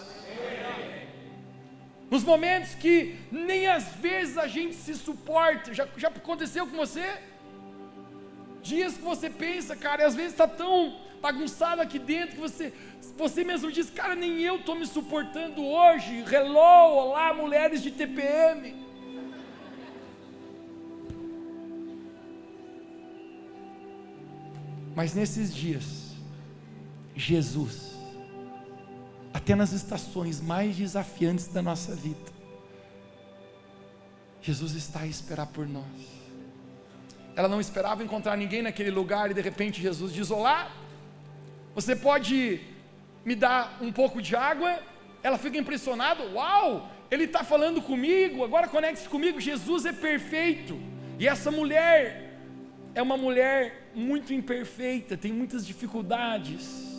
Nos 2.11 2.25
momentos 2.25 2.75
que 2.75 3.19
nem 3.31 3.67
às 3.67 3.89
vezes 3.97 4.39
a 4.39 4.47
gente 4.47 4.75
se 4.77 4.95
suporta, 4.95 5.75
já, 5.75 5.87
já 5.95 6.09
aconteceu 6.09 6.67
com 6.67 6.75
você? 6.75 7.05
Dias 8.63 8.95
que 8.95 9.03
você 9.03 9.29
pensa, 9.29 9.77
cara, 9.77 10.01
e 10.01 10.07
às 10.07 10.15
vezes 10.15 10.33
está 10.33 10.49
tão 10.49 10.97
bagunçado 11.21 11.83
aqui 11.83 11.99
dentro 11.99 12.37
que 12.37 12.41
você, 12.41 12.73
você 13.15 13.45
mesmo 13.45 13.71
diz, 13.71 13.91
cara, 13.91 14.15
nem 14.15 14.41
eu 14.41 14.57
estou 14.57 14.75
me 14.75 14.87
suportando 14.87 15.63
hoje. 15.63 16.25
Hello, 16.33 16.95
olá, 16.97 17.35
mulheres 17.35 17.83
de 17.83 17.91
TPM. 17.91 18.84
Mas 24.95 25.13
nesses 25.15 25.55
dias, 25.55 26.15
Jesus, 27.17 27.95
até 29.33 29.55
nas 29.55 29.73
estações 29.73 30.41
mais 30.41 30.77
desafiantes 30.77 31.49
da 31.49 31.61
nossa 31.61 31.95
vida, 31.95 32.33
Jesus 34.41 34.75
está 34.75 35.01
a 35.01 35.07
esperar 35.07 35.47
por 35.47 35.67
nós. 35.67 35.85
Ela 37.35 37.49
não 37.49 37.61
esperava 37.61 38.05
encontrar 38.05 38.37
ninguém 38.37 38.63
naquele 38.63 38.91
lugar 38.91 39.31
e 39.31 39.35
de 39.35 39.41
repente 39.41 39.83
Jesus 39.83 40.13
diz: 40.13 40.31
Olá, 40.31 40.71
você 41.75 41.97
pode 41.97 42.61
me 43.25 43.35
dar 43.35 43.79
um 43.81 43.91
pouco 43.91 44.23
de 44.23 44.37
água? 44.37 44.81
Ela 45.23 45.39
fica 45.39 45.59
impressionada: 45.59 46.25
Uau, 46.27 46.89
ele 47.11 47.25
está 47.25 47.43
falando 47.43 47.83
comigo, 47.83 48.45
agora 48.45 48.69
conecte-se 48.69 49.09
comigo. 49.09 49.41
Jesus 49.41 49.85
é 49.87 49.93
perfeito. 49.93 50.79
E 51.19 51.27
essa 51.27 51.51
mulher 51.51 52.39
é 52.95 53.03
uma 53.03 53.17
mulher 53.17 53.84
muito 53.95 54.33
imperfeita, 54.33 55.17
tem 55.17 55.33
muitas 55.33 55.67
dificuldades. 55.67 56.95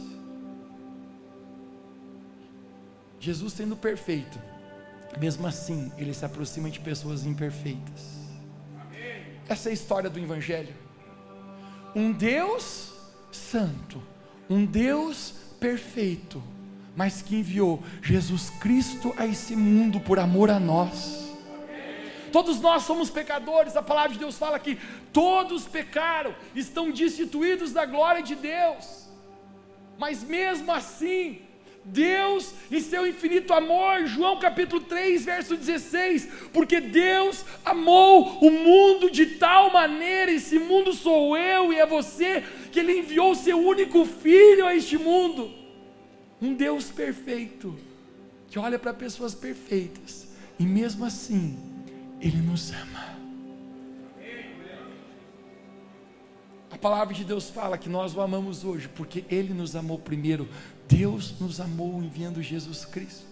Jesus 3.20 3.54
sendo 3.54 3.76
perfeito, 3.76 4.40
mesmo 5.20 5.48
assim, 5.48 5.92
ele 5.98 6.14
se 6.14 6.26
aproxima 6.26 6.70
de 6.70 6.80
pessoas 6.80 7.26
imperfeitas. 7.26 8.16
Essa 9.48 9.70
é 9.70 9.72
a 9.72 9.74
história 9.74 10.10
do 10.10 10.20
Evangelho. 10.20 10.74
Um 11.96 12.12
Deus 12.12 12.94
santo, 13.32 14.02
um 14.50 14.66
Deus 14.66 15.34
perfeito, 15.60 16.42
mas 16.96 17.22
que 17.22 17.36
enviou 17.36 17.84
Jesus 18.02 18.50
Cristo 18.50 19.14
a 19.18 19.26
esse 19.26 19.56
mundo 19.56 20.00
por 20.00 20.20
amor 20.20 20.50
a 20.50 20.60
nós 20.60 21.25
Todos 22.36 22.60
nós 22.60 22.84
somos 22.84 23.10
pecadores, 23.10 23.78
a 23.78 23.82
palavra 23.82 24.12
de 24.12 24.20
Deus 24.20 24.38
fala 24.38 24.60
que 24.60 24.78
todos 25.14 25.64
pecaram, 25.64 26.36
estão 26.54 26.92
destituídos 26.92 27.72
da 27.72 27.86
glória 27.86 28.22
de 28.22 28.36
Deus. 28.36 29.08
Mas 29.98 30.22
mesmo 30.22 30.70
assim, 30.70 31.40
Deus, 31.86 32.54
em 32.70 32.82
seu 32.82 33.08
infinito 33.08 33.54
amor, 33.54 34.06
João 34.06 34.38
capítulo 34.38 34.82
3, 34.82 35.24
verso 35.24 35.56
16, 35.56 36.28
porque 36.52 36.82
Deus 36.82 37.46
amou 37.64 38.38
o 38.40 38.52
mundo 38.52 39.10
de 39.10 39.28
tal 39.38 39.72
maneira, 39.72 40.30
esse 40.30 40.60
mundo 40.60 40.92
sou 40.92 41.38
eu 41.38 41.72
e 41.72 41.78
é 41.80 41.86
você, 41.86 42.44
que 42.70 42.82
Ele 42.82 43.00
enviou 43.00 43.32
o 43.32 43.36
seu 43.36 43.58
único 43.58 44.04
filho 44.04 44.66
a 44.66 44.76
este 44.76 44.98
mundo, 44.98 45.54
um 46.42 46.54
Deus 46.54 46.92
perfeito, 46.92 47.80
que 48.50 48.60
olha 48.60 48.78
para 48.78 48.94
pessoas 48.94 49.34
perfeitas, 49.34 50.28
e 50.60 50.66
mesmo 50.66 51.06
assim, 51.06 51.75
ele 52.26 52.42
nos 52.42 52.72
ama. 52.72 53.16
A 56.72 56.78
palavra 56.78 57.14
de 57.14 57.24
Deus 57.24 57.52
fala 57.52 57.78
que 57.78 57.88
nós 57.88 58.16
o 58.16 58.22
amamos 58.22 58.64
hoje, 58.64 58.90
porque 58.90 59.24
Ele 59.30 59.54
nos 59.54 59.76
amou 59.76 60.00
primeiro. 60.00 60.50
Deus 60.88 61.40
nos 61.40 61.62
amou 61.62 62.02
enviando 62.02 62.42
Jesus 62.42 62.84
Cristo. 62.84 63.28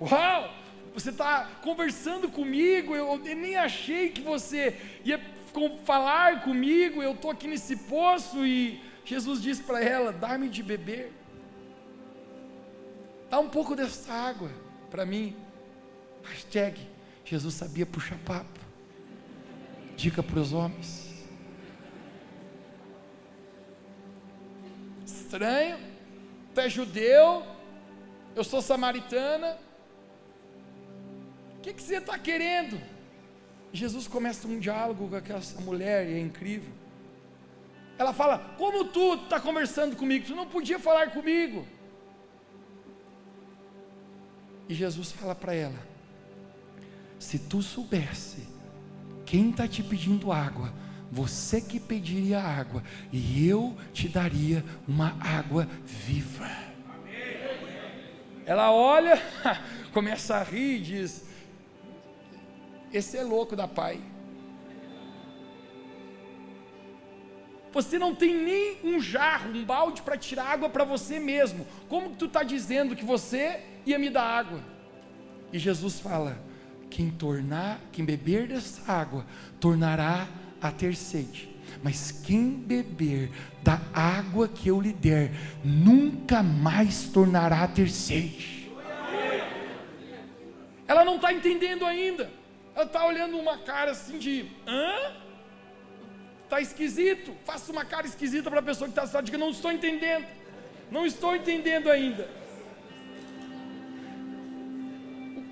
Uau! 0.00 0.52
Você 0.92 1.10
está 1.10 1.44
conversando 1.62 2.28
comigo, 2.28 2.96
eu, 2.96 3.16
nem 3.18 3.54
achei 3.54 4.08
que 4.08 4.20
você 4.20 4.76
ia 5.04 5.20
falar 5.84 6.42
comigo, 6.42 7.00
eu 7.00 7.12
estou 7.12 7.30
aqui 7.30 7.46
nesse 7.46 7.76
poço 7.76 8.44
e 8.44 8.82
Jesus 9.04 9.40
disse 9.40 9.62
para 9.62 9.80
ela: 9.80 10.12
dá-me 10.12 10.48
de 10.48 10.64
beber, 10.64 11.12
dá 13.30 13.38
um 13.38 13.48
pouco 13.48 13.76
dessa 13.76 14.12
água 14.12 14.50
para 14.90 15.06
mim. 15.06 15.36
Hashtag 16.24 16.87
Jesus 17.28 17.54
sabia 17.54 17.84
puxar 17.84 18.16
papo. 18.20 18.58
Dica 19.96 20.22
para 20.22 20.40
os 20.40 20.54
homens. 20.54 21.12
Estranho, 25.04 25.78
tu 26.54 26.60
é 26.60 26.70
judeu, 26.70 27.44
eu 28.34 28.42
sou 28.42 28.62
samaritana. 28.62 29.58
O 31.58 31.60
que, 31.60 31.74
que 31.74 31.82
você 31.82 31.96
está 31.96 32.18
querendo? 32.18 32.80
Jesus 33.74 34.08
começa 34.08 34.48
um 34.48 34.58
diálogo 34.58 35.06
com 35.08 35.16
aquela 35.16 35.42
mulher 35.60 36.08
e 36.08 36.14
é 36.14 36.18
incrível. 36.18 36.72
Ela 37.98 38.14
fala: 38.14 38.38
Como 38.56 38.86
tu 38.86 39.16
está 39.16 39.38
conversando 39.38 39.96
comigo? 39.96 40.24
Tu 40.24 40.34
não 40.34 40.46
podia 40.46 40.78
falar 40.78 41.10
comigo. 41.10 41.66
E 44.66 44.72
Jesus 44.72 45.12
fala 45.12 45.34
para 45.34 45.52
ela: 45.52 45.97
se 47.28 47.38
tu 47.38 47.60
soubesse 47.60 48.48
quem 49.26 49.50
está 49.50 49.68
te 49.68 49.82
pedindo 49.82 50.32
água, 50.32 50.72
você 51.12 51.60
que 51.60 51.78
pediria 51.78 52.40
água, 52.40 52.82
e 53.12 53.46
eu 53.46 53.76
te 53.92 54.08
daria 54.08 54.64
uma 54.88 55.14
água 55.20 55.68
viva. 55.84 56.48
Ela 58.46 58.72
olha, 58.72 59.20
começa 59.92 60.36
a 60.36 60.42
rir 60.42 60.76
e 60.76 60.80
diz: 60.80 61.28
Esse 62.90 63.18
é 63.18 63.22
louco 63.22 63.54
da 63.54 63.68
pai. 63.68 64.00
Você 67.70 67.98
não 67.98 68.14
tem 68.14 68.34
nem 68.34 68.78
um 68.82 68.98
jarro, 68.98 69.50
um 69.50 69.66
balde 69.66 70.00
para 70.00 70.16
tirar 70.16 70.46
água 70.46 70.70
para 70.70 70.84
você 70.84 71.20
mesmo. 71.20 71.66
Como 71.90 72.12
que 72.12 72.16
tu 72.16 72.24
está 72.24 72.42
dizendo 72.42 72.96
que 72.96 73.04
você 73.04 73.62
ia 73.84 73.98
me 73.98 74.08
dar 74.08 74.24
água? 74.24 74.64
E 75.52 75.58
Jesus 75.58 76.00
fala: 76.00 76.47
quem 76.90 77.10
tornar, 77.10 77.80
quem 77.92 78.04
beber 78.04 78.48
dessa 78.48 78.90
água, 78.90 79.24
tornará 79.60 80.26
a 80.60 80.70
ter 80.70 80.94
sede. 80.94 81.48
Mas 81.82 82.10
quem 82.10 82.50
beber 82.50 83.30
da 83.62 83.80
água 83.92 84.48
que 84.48 84.68
eu 84.68 84.80
lhe 84.80 84.92
der, 84.92 85.30
nunca 85.64 86.42
mais 86.42 87.04
tornará 87.04 87.62
a 87.62 87.68
ter 87.68 87.90
sede. 87.90 88.70
Ela 90.86 91.04
não 91.04 91.16
está 91.16 91.32
entendendo 91.32 91.84
ainda. 91.84 92.30
Ela 92.74 92.84
está 92.84 93.06
olhando 93.06 93.36
uma 93.36 93.58
cara 93.58 93.90
assim 93.90 94.18
de 94.18 94.46
hã? 94.66 95.12
Está 96.44 96.60
esquisito. 96.60 97.34
Faça 97.44 97.70
uma 97.70 97.84
cara 97.84 98.06
esquisita 98.06 98.48
para 98.50 98.60
a 98.60 98.62
pessoa 98.62 98.88
que 98.88 98.92
está 98.92 99.06
só, 99.06 99.20
diga, 99.20 99.36
não 99.36 99.50
estou 99.50 99.70
entendendo. 99.70 100.26
Não 100.90 101.04
estou 101.04 101.36
entendendo 101.36 101.90
ainda. 101.90 102.28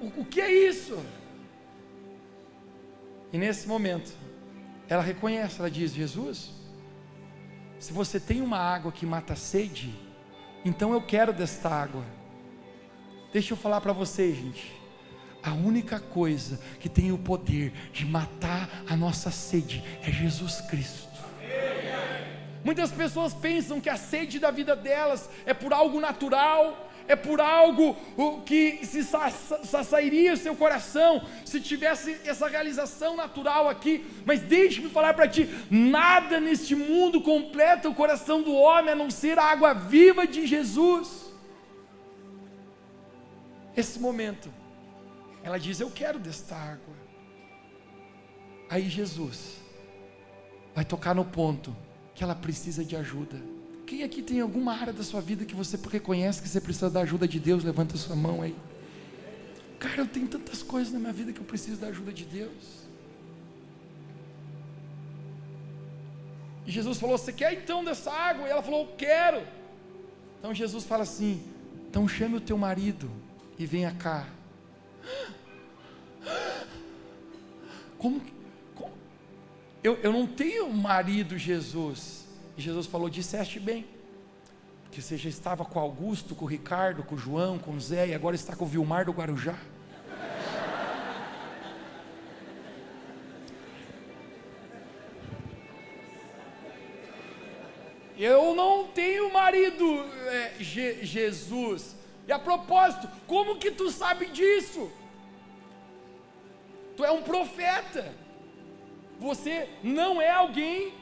O, 0.01 0.23
o 0.23 0.25
que 0.25 0.41
é 0.41 0.51
isso? 0.51 0.99
E 3.37 3.39
nesse 3.39 3.69
momento, 3.69 4.15
ela 4.89 5.03
reconhece, 5.03 5.59
ela 5.59 5.71
diz: 5.71 5.93
Jesus, 5.93 6.53
se 7.79 7.93
você 7.93 8.19
tem 8.19 8.41
uma 8.41 8.57
água 8.57 8.91
que 8.91 9.05
mata 9.05 9.35
a 9.35 9.37
sede, 9.37 9.95
então 10.65 10.95
eu 10.95 11.03
quero 11.03 11.35
desta 11.35 11.69
água. 11.69 12.03
Deixa 13.35 13.53
eu 13.53 13.59
falar 13.59 13.83
para 13.83 13.93
você, 13.93 14.33
gente. 14.33 14.73
A 15.43 15.53
única 15.53 16.01
coisa 16.01 16.59
que 16.81 16.89
tem 16.89 17.13
o 17.13 17.19
poder 17.19 17.75
de 17.93 18.07
matar 18.07 18.71
a 18.89 18.97
nossa 18.97 19.31
sede 19.31 19.85
é 20.01 20.11
Jesus 20.11 20.63
Cristo. 20.63 21.21
Muitas 22.65 22.91
pessoas 22.91 23.35
pensam 23.35 23.83
que 23.83 23.91
a 23.91 23.99
sede 23.99 24.39
da 24.39 24.51
vida 24.51 24.75
delas 24.75 25.29
é 25.45 25.53
por 25.53 25.75
algo 25.75 26.01
natural, 26.01 26.86
é 27.09 27.17
por 27.17 27.41
algo 27.41 27.97
que 28.45 28.85
se 28.85 29.03
saçairia 29.05 30.33
o 30.33 30.37
seu 30.37 30.55
coração 30.57 31.23
se 31.45 31.61
tivesse 31.61 32.19
essa 32.25 32.49
realização 32.49 33.17
natural 33.17 33.69
aqui. 33.69 34.05
Mas 34.25 34.41
deixe-me 34.41 34.89
falar 34.89 35.15
para 35.15 35.29
ti: 35.29 35.49
nada 35.71 36.41
neste 36.41 36.75
mundo 36.75 37.21
completa 37.21 37.89
o 37.89 37.95
coração 37.95 38.43
do 38.43 38.55
homem 38.55 38.93
a 38.93 38.97
não 38.97 39.11
ser 39.11 39.39
a 39.39 39.45
água 39.45 39.73
viva 39.73 40.27
de 40.27 40.47
Jesus. 40.47 41.27
Esse 43.77 43.99
momento, 44.01 44.53
ela 45.43 45.59
diz: 45.59 45.81
Eu 45.81 45.91
quero 45.91 46.19
desta 46.19 46.57
água. 46.57 46.97
Aí 48.69 48.89
Jesus 48.89 49.63
vai 50.75 50.85
tocar 50.85 51.15
no 51.15 51.25
ponto 51.25 51.77
que 52.15 52.25
ela 52.25 52.35
precisa 52.35 52.85
de 52.85 52.97
ajuda. 52.97 53.56
Quem 53.87 54.03
aqui 54.03 54.21
tem 54.21 54.41
alguma 54.41 54.73
área 54.73 54.93
da 54.93 55.05
sua 55.05 55.21
vida 55.21 55.45
que 55.45 55.55
você 55.55 55.79
reconhece 55.91 56.43
que 56.43 56.49
você 56.49 56.61
precisa 56.61 56.91
da 56.91 57.01
ajuda 57.01 57.29
de 57.29 57.39
Deus? 57.39 57.63
Levanta 57.63 57.95
a 57.95 57.99
sua 57.99 58.17
mão 58.17 58.43
aí. 58.43 58.57
Cara, 59.79 59.99
eu 60.03 60.09
tenho 60.09 60.27
tantas 60.27 60.61
coisas 60.61 60.93
na 60.93 60.99
minha 60.99 61.13
vida 61.13 61.33
que 61.33 61.39
eu 61.39 61.45
preciso 61.45 61.81
da 61.81 61.87
ajuda 61.87 62.13
de 62.13 62.25
Deus. 62.25 62.87
E 66.67 66.73
Jesus 66.73 66.99
falou: 66.99 67.17
Você 67.17 67.33
quer 67.33 67.53
então 67.53 67.85
dessa 67.85 68.11
água? 68.11 68.49
E 68.49 68.51
ela 68.51 68.63
falou: 68.63 68.83
Eu 68.83 68.97
quero. 68.97 69.47
Então 70.41 70.53
Jesus 70.53 70.85
fala 70.85 71.05
assim: 71.05 71.41
Então 71.89 72.09
chame 72.09 72.37
o 72.37 72.41
teu 72.41 72.59
marido 72.59 73.09
e 73.57 73.65
venha 73.65 73.93
cá. 73.93 74.27
Como 77.97 78.21
que 78.21 78.35
eu, 79.85 79.95
eu 80.03 80.13
não 80.13 80.27
tenho 80.27 80.69
marido, 80.73 81.39
Jesus. 81.39 82.26
E 82.57 82.63
Jesus 82.63 82.87
falou: 82.87 83.09
Disseste 83.09 83.61
bem. 83.61 83.87
Que 84.91 85.03
você 85.03 85.17
já 85.17 85.29
estava 85.29 85.65
com 85.65 85.79
Augusto, 85.79 86.35
com 86.35 86.47
Ricardo, 86.47 87.03
com 87.03 87.19
João, 87.19 87.59
com 87.59 87.79
Zé, 87.79 88.09
e 88.09 88.15
agora 88.15 88.35
está 88.35 88.57
com 88.57 88.65
o 88.65 88.69
Vilmar 88.69 89.05
do 89.05 89.13
Guarujá. 89.13 89.59
Eu 98.19 98.55
não 98.55 98.87
tenho 98.89 99.31
marido, 99.31 99.85
é, 100.29 100.55
Je 100.59 101.05
Jesus. 101.05 101.95
E 102.27 102.33
a 102.33 102.39
propósito, 102.39 103.09
como 103.27 103.59
que 103.59 103.71
tu 103.71 103.91
sabe 103.91 104.27
disso? 104.27 104.91
Tu 106.97 107.05
é 107.05 107.11
um 107.11 107.23
profeta. 107.23 108.15
Você 109.21 109.69
não 109.83 110.21
é 110.21 110.31
alguém 110.31 110.95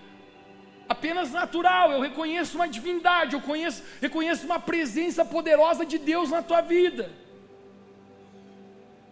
apenas 0.89 1.31
natural. 1.31 1.93
Eu 1.93 2.01
reconheço 2.01 2.57
uma 2.57 2.69
divindade, 2.69 3.35
eu 3.35 3.41
conheço, 3.41 3.83
reconheço 4.01 4.47
uma 4.47 4.59
presença 4.59 5.25
poderosa 5.25 5.85
de 5.85 5.99
Deus 5.99 6.31
na 6.31 6.43
tua 6.43 6.61
vida. 6.61 7.11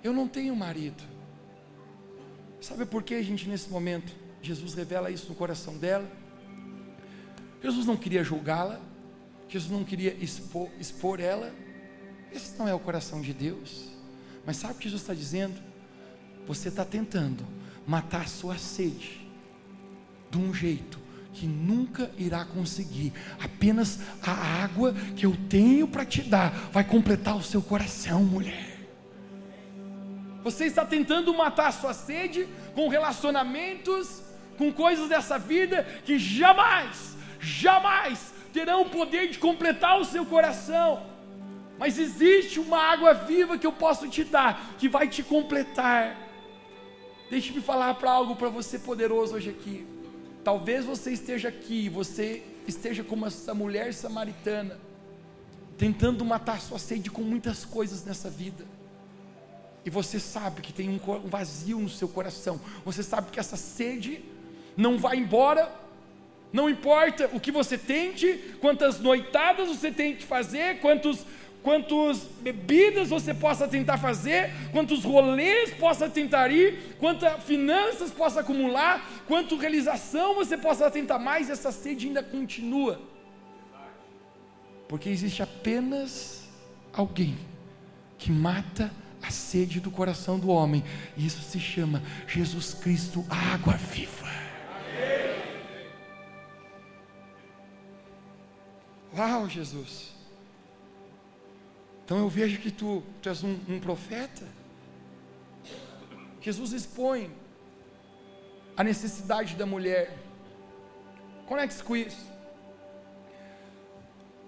Eu 0.03 0.13
não 0.13 0.27
tenho 0.27 0.55
marido. 0.57 1.03
Sabe 2.61 2.87
por 2.87 3.03
que, 3.03 3.23
gente, 3.23 3.49
nesse 3.49 3.69
momento, 3.71 4.13
Jesus 4.41 4.75
revela 4.75 5.11
isso 5.11 5.29
no 5.29 5.35
coração 5.35 5.77
dela? 5.77 6.09
Jesus 7.63 7.87
não 7.87 7.97
queria 7.97 8.25
julgá-la, 8.25 8.81
Jesus 9.49 9.71
não 9.71 9.85
queria 9.85 10.15
expor, 10.21 10.69
expor 10.79 11.21
ela. 11.21 11.53
Esse 12.33 12.59
não 12.59 12.67
é 12.67 12.75
o 12.75 12.79
coração 12.79 13.21
de 13.21 13.33
Deus. 13.33 13.89
Mas 14.47 14.57
sabe 14.57 14.75
o 14.75 14.77
que 14.77 14.85
Jesus 14.85 15.03
está 15.03 15.15
dizendo? 15.15 15.61
Você 16.47 16.69
está 16.69 16.85
tentando 16.85 17.47
matar 17.87 18.23
a 18.23 18.27
sua 18.27 18.59
sede 18.59 19.29
de 20.31 20.39
um 20.39 20.53
jeito 20.53 21.02
que 21.33 21.47
nunca 21.47 22.11
irá 22.19 22.45
conseguir. 22.45 23.13
Apenas 23.43 24.01
a 24.23 24.33
água 24.63 24.95
que 25.17 25.27
eu 25.27 25.37
tenho 25.49 25.89
para 25.89 26.05
te 26.05 26.23
dar 26.23 26.51
vai 26.73 26.85
completar 26.85 27.37
o 27.37 27.43
seu 27.43 27.63
coração, 27.63 28.23
mulher. 28.23 28.73
Você 30.43 30.65
está 30.65 30.85
tentando 30.85 31.33
matar 31.33 31.69
a 31.69 31.73
sua 31.73 31.95
sede 31.95 32.49
com 32.75 32.89
relacionamentos, 32.89 34.23
com 34.59 34.73
coisas 34.73 35.09
dessa 35.09 35.39
vida 35.39 35.85
que 36.05 36.19
jamais, 36.19 37.17
jamais 37.41 38.33
terão 38.53 38.83
o 38.83 38.91
poder 38.91 39.29
de 39.29 39.39
completar 39.39 40.01
o 40.01 40.05
seu 40.05 40.27
coração. 40.27 41.07
Mas 41.79 41.99
existe 41.99 42.61
uma 42.61 42.79
água 42.79 43.15
viva 43.15 43.57
que 43.57 43.67
eu 43.67 43.73
posso 43.73 44.09
te 44.09 44.25
dar, 44.25 44.75
que 44.79 44.89
vai 44.89 45.09
te 45.09 45.23
completar. 45.23 46.17
Deixe-me 47.31 47.61
falar 47.61 47.95
para 47.95 48.11
algo 48.11 48.37
para 48.37 48.49
você 48.49 48.79
poderoso 48.79 49.37
hoje 49.37 49.51
aqui. 49.51 49.92
Talvez 50.45 50.85
você 50.85 51.13
esteja 51.13 51.49
aqui, 51.49 51.89
você 51.89 52.43
esteja 52.67 53.05
como 53.05 53.27
essa 53.27 53.55
mulher 53.55 53.95
samaritana, 53.95 54.79
tentando 55.79 56.25
matar 56.25 56.61
sua 56.61 56.79
sede 56.79 57.11
com 57.11 57.23
muitas 57.23 57.65
coisas 57.65 58.05
nessa 58.05 58.29
vida. 58.29 58.65
E 59.85 59.91
você 59.91 60.19
sabe 60.21 60.63
que 60.63 60.73
tem 60.73 60.89
um 60.89 61.29
vazio 61.29 61.79
no 61.79 61.89
seu 61.89 62.09
coração. 62.09 62.61
Você 62.85 63.03
sabe 63.03 63.31
que 63.31 63.41
essa 63.41 63.57
sede 63.57 64.25
não 64.77 64.99
vai 64.99 65.17
embora. 65.17 65.73
Não 66.53 66.69
importa 66.69 67.31
o 67.33 67.41
que 67.41 67.51
você 67.51 67.79
tente, 67.79 68.57
quantas 68.61 69.01
noitadas 69.01 69.69
você 69.69 69.91
tem 69.91 70.15
que 70.15 70.25
fazer, 70.25 70.81
quantos 70.81 71.25
quantas 71.63 72.27
bebidas 72.41 73.09
você 73.09 73.33
possa 73.33 73.69
tentar 73.69 73.97
fazer, 73.99 74.51
quantos 74.73 75.05
rolês 75.05 75.73
possa 75.75 76.09
tentar 76.09 76.51
ir, 76.51 76.97
quantas 76.99 77.43
finanças 77.45 78.11
possa 78.11 78.41
acumular, 78.41 79.09
quanto 79.27 79.57
realização 79.57 80.35
você 80.35 80.57
possa 80.57 80.91
tentar 80.91 81.19
mais, 81.19 81.49
essa 81.49 81.71
sede 81.71 82.09
ainda 82.09 82.23
continua. 82.23 83.01
Porque 84.89 85.09
existe 85.09 85.43
apenas 85.43 86.49
alguém 86.93 87.39
que 88.19 88.31
mata 88.31 88.93
a 89.23 89.31
sede 89.31 89.81
do 89.81 89.91
coração 89.91 90.39
do 90.39 90.49
homem, 90.49 90.83
e 91.17 91.25
isso 91.25 91.43
se 91.43 91.61
chama 91.61 92.03
Jesus 92.27 92.75
Cristo, 92.75 93.25
a 93.31 93.55
água 93.55 93.75
viva. 93.75 94.31
Uau, 99.17 99.49
Jesus. 99.49 100.12
Então 102.13 102.21
eu 102.21 102.29
vejo 102.29 102.59
que 102.61 102.71
tu, 102.71 103.03
tu 103.23 103.29
és 103.31 103.43
um, 103.43 103.59
um 103.67 103.81
profeta. 103.81 104.47
Jesus 106.43 106.73
expõe 106.73 107.35
a 108.77 108.85
necessidade 108.85 109.57
da 109.57 109.65
mulher. 109.65 110.19
Conecte-se 111.47 111.83
com 111.83 111.97
isso. 111.97 112.31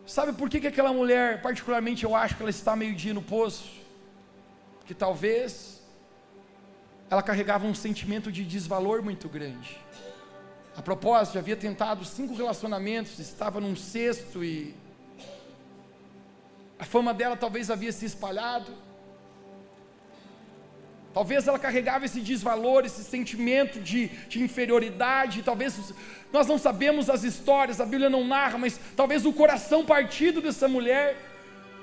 Sabe 0.07 0.35
por 0.35 0.51
que, 0.51 0.61
que 0.61 0.67
aquela 0.67 0.93
mulher, 0.93 1.41
particularmente 1.41 2.05
eu 2.05 2.15
acho 2.15 2.37
que 2.37 2.43
ela 2.43 2.51
está 2.51 2.77
meio-dia 2.77 3.15
no 3.15 3.23
poço? 3.23 3.81
Que 4.85 4.93
talvez 4.93 5.83
ela 7.09 7.23
carregava 7.23 7.67
um 7.67 7.75
sentimento 7.75 8.31
de 8.31 8.45
desvalor 8.45 9.03
muito 9.03 9.27
grande. 9.27 9.81
A 10.77 10.83
propósito, 10.83 11.39
havia 11.39 11.57
tentado 11.57 12.05
cinco 12.05 12.35
relacionamentos, 12.35 13.19
estava 13.19 13.59
num 13.59 13.75
sexto 13.75 14.45
e 14.45 14.84
a 16.79 16.85
fama 16.85 17.15
dela 17.15 17.37
talvez 17.37 17.71
havia 17.71 17.93
se 17.93 18.05
espalhado. 18.05 18.73
Talvez 21.13 21.47
ela 21.47 21.61
carregava 21.61 22.05
esse 22.05 22.21
desvalor, 22.21 22.85
esse 22.85 23.05
sentimento 23.05 23.79
de, 23.79 24.09
de, 24.29 24.43
inferioridade. 24.43 25.45
Talvez 25.45 25.95
nós 26.33 26.49
não 26.49 26.59
sabemos 26.59 27.09
as 27.09 27.23
histórias, 27.23 27.81
a 27.81 27.87
Bíblia 27.87 28.11
não 28.11 28.27
narra, 28.27 28.59
mas 28.59 28.81
talvez 28.97 29.25
o 29.25 29.33
coração 29.33 29.85
partido 29.85 30.43
dessa 30.43 30.67
mulher, 30.67 31.17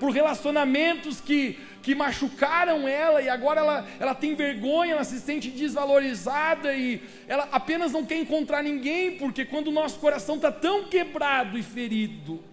por 0.02 0.12
relacionamentos 0.12 1.22
que, 1.22 1.58
que 1.82 1.96
machucaram 1.96 2.86
ela, 2.86 3.22
e 3.22 3.30
agora 3.30 3.62
ela, 3.62 3.88
ela 4.02 4.14
tem 4.14 4.36
vergonha, 4.36 4.92
ela 4.92 5.06
se 5.06 5.22
sente 5.22 5.50
desvalorizada, 5.50 6.74
e 6.74 7.02
ela 7.26 7.48
apenas 7.54 7.94
não 7.94 8.06
quer 8.06 8.18
encontrar 8.18 8.62
ninguém, 8.62 9.18
porque 9.18 9.46
quando 9.46 9.70
o 9.70 9.72
nosso 9.72 9.98
coração 10.00 10.36
está 10.36 10.52
tão 10.52 10.90
quebrado 10.90 11.58
e 11.58 11.64
ferido, 11.64 12.44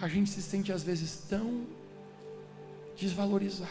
a 0.00 0.08
gente 0.08 0.30
se 0.30 0.42
sente 0.42 0.72
às 0.72 0.82
vezes 0.82 1.24
tão 1.28 1.66
desvalorizado. 2.96 3.70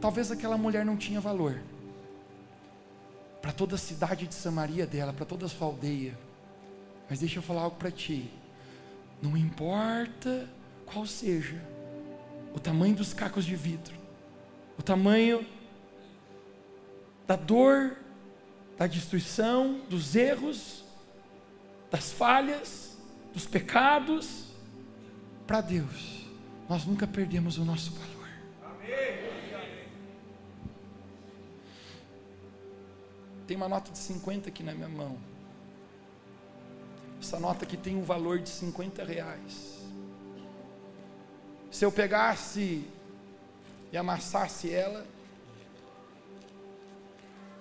Talvez 0.00 0.30
aquela 0.30 0.58
mulher 0.58 0.84
não 0.84 0.96
tinha 0.96 1.20
valor 1.20 1.60
para 3.40 3.52
toda 3.52 3.76
a 3.76 3.78
cidade 3.78 4.26
de 4.26 4.34
Samaria 4.34 4.86
dela, 4.86 5.12
para 5.12 5.24
toda 5.24 5.46
a 5.46 5.48
sua 5.48 5.68
aldeia. 5.68 6.18
Mas 7.08 7.20
deixa 7.20 7.38
eu 7.38 7.42
falar 7.42 7.62
algo 7.62 7.76
para 7.76 7.90
ti. 7.90 8.30
Não 9.22 9.36
importa 9.36 10.48
qual 10.84 11.06
seja 11.06 11.60
o 12.54 12.58
tamanho 12.58 12.96
dos 12.96 13.12
cacos 13.12 13.44
de 13.44 13.54
vidro, 13.54 13.94
o 14.78 14.82
tamanho 14.82 15.46
da 17.26 17.36
dor, 17.36 17.96
da 18.76 18.86
destruição, 18.86 19.80
dos 19.88 20.14
erros, 20.16 20.84
das 21.90 22.12
falhas, 22.12 22.95
dos 23.36 23.46
pecados, 23.46 24.46
para 25.46 25.60
Deus, 25.60 26.26
nós 26.66 26.86
nunca 26.86 27.06
perdemos 27.06 27.58
o 27.58 27.66
nosso 27.66 27.92
valor. 27.92 28.16
tem 33.46 33.56
uma 33.56 33.68
nota 33.68 33.92
de 33.92 33.98
50 33.98 34.48
aqui 34.48 34.62
na 34.62 34.72
minha 34.72 34.88
mão. 34.88 35.18
Essa 37.20 37.38
nota 37.38 37.66
aqui 37.66 37.76
tem 37.76 37.94
um 37.94 38.02
valor 38.02 38.38
de 38.38 38.48
50 38.48 39.04
reais. 39.04 39.84
Se 41.70 41.84
eu 41.84 41.92
pegasse 41.92 42.88
e 43.92 43.96
amassasse 43.98 44.72
ela, 44.72 45.06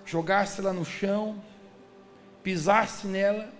jogasse 0.05 0.61
ela 0.61 0.71
no 0.71 0.85
chão, 0.85 1.43
pisasse 2.41 3.07
nela, 3.07 3.53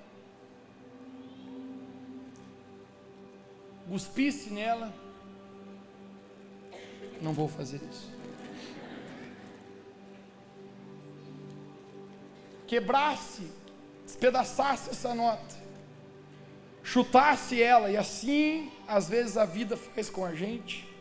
cuspisse 3.87 4.49
nela, 4.49 4.93
não 7.21 7.33
vou 7.33 7.47
fazer 7.47 7.81
isso. 7.89 8.13
Quebrasse, 12.67 13.51
despedaçasse 14.03 14.89
essa 14.89 15.13
nota, 15.13 15.55
chutasse 16.83 17.61
ela, 17.61 17.91
e 17.91 17.97
assim, 17.97 18.71
às 18.87 19.07
vezes, 19.07 19.37
a 19.37 19.45
vida 19.45 19.77
faz 19.77 20.09
com 20.09 20.25
a 20.25 20.33
gente. 20.33 20.95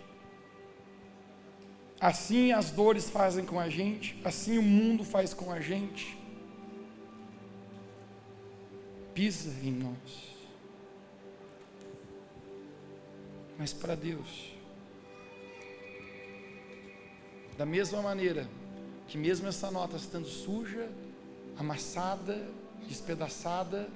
Assim 2.00 2.52
as 2.52 2.70
dores 2.70 3.08
fazem 3.08 3.46
com 3.46 3.58
a 3.58 3.70
gente, 3.70 4.20
assim 4.24 4.58
o 4.58 4.62
mundo 4.62 5.04
faz 5.04 5.32
com 5.32 5.50
a 5.50 5.58
gente. 5.58 6.18
Pisa 9.14 9.50
em 9.66 9.70
nós. 9.72 10.33
Mas 13.58 13.72
para 13.72 13.94
Deus, 13.94 14.52
da 17.56 17.64
mesma 17.64 18.02
maneira 18.02 18.48
que 19.06 19.16
mesmo 19.16 19.46
essa 19.46 19.70
nota 19.70 19.96
estando 19.96 20.26
suja, 20.26 20.88
amassada, 21.56 22.46
despedaçada, 22.88 23.88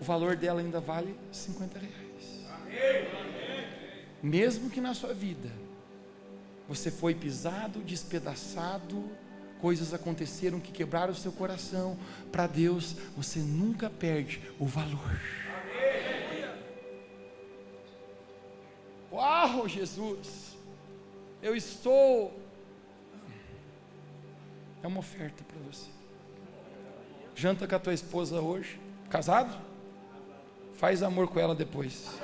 o 0.00 0.04
valor 0.04 0.36
dela 0.36 0.60
ainda 0.60 0.80
vale 0.80 1.14
50 1.32 1.78
reais. 1.78 1.98
Mesmo 4.22 4.70
que 4.70 4.80
na 4.80 4.94
sua 4.94 5.14
vida 5.14 5.50
você 6.68 6.90
foi 6.90 7.14
pisado, 7.14 7.80
despedaçado, 7.80 9.02
coisas 9.60 9.94
aconteceram 9.94 10.60
que 10.60 10.72
quebraram 10.72 11.12
o 11.12 11.16
seu 11.16 11.32
coração, 11.32 11.96
para 12.30 12.46
Deus 12.46 12.96
você 13.16 13.38
nunca 13.38 13.88
perde 13.88 14.40
o 14.58 14.66
valor. 14.66 15.20
Uau, 19.48 19.66
Jesus, 19.66 20.56
eu 21.42 21.56
estou. 21.56 22.38
É 24.82 24.86
uma 24.86 25.00
oferta 25.00 25.42
para 25.42 25.56
você. 25.66 25.88
Janta 27.34 27.66
com 27.66 27.74
a 27.74 27.78
tua 27.78 27.94
esposa 27.94 28.40
hoje, 28.40 28.78
casado? 29.08 29.58
Faz 30.74 31.02
amor 31.02 31.28
com 31.28 31.40
ela 31.40 31.54
depois. 31.54 32.18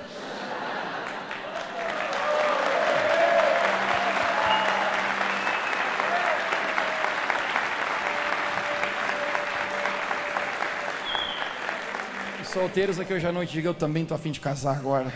solteiros 12.44 13.00
aqui 13.00 13.12
hoje 13.12 13.26
à 13.26 13.32
noite, 13.32 13.52
diga 13.52 13.68
eu 13.68 13.74
também 13.74 14.04
estou 14.04 14.14
afim 14.14 14.30
de 14.30 14.38
casar 14.38 14.76
agora. 14.76 15.12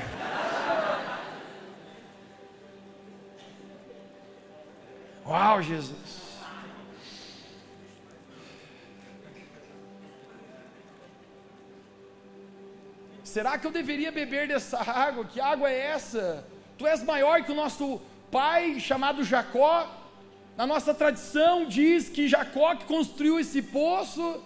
Uau, 5.58 5.62
Jesus. 5.62 6.28
Será 13.24 13.58
que 13.58 13.66
eu 13.66 13.72
deveria 13.72 14.12
beber 14.12 14.46
dessa 14.46 14.78
água? 14.78 15.24
Que 15.24 15.40
água 15.40 15.68
é 15.68 15.78
essa? 15.86 16.46
Tu 16.78 16.86
és 16.86 17.02
maior 17.02 17.42
que 17.42 17.50
o 17.50 17.56
nosso 17.56 18.00
pai 18.30 18.78
chamado 18.78 19.24
Jacó. 19.24 19.74
Na 20.56 20.66
nossa 20.66 20.94
tradição 20.94 21.66
diz 21.66 22.08
que 22.08 22.28
Jacó 22.28 22.76
que 22.76 22.84
construiu 22.84 23.40
esse 23.40 23.60
poço. 23.60 24.42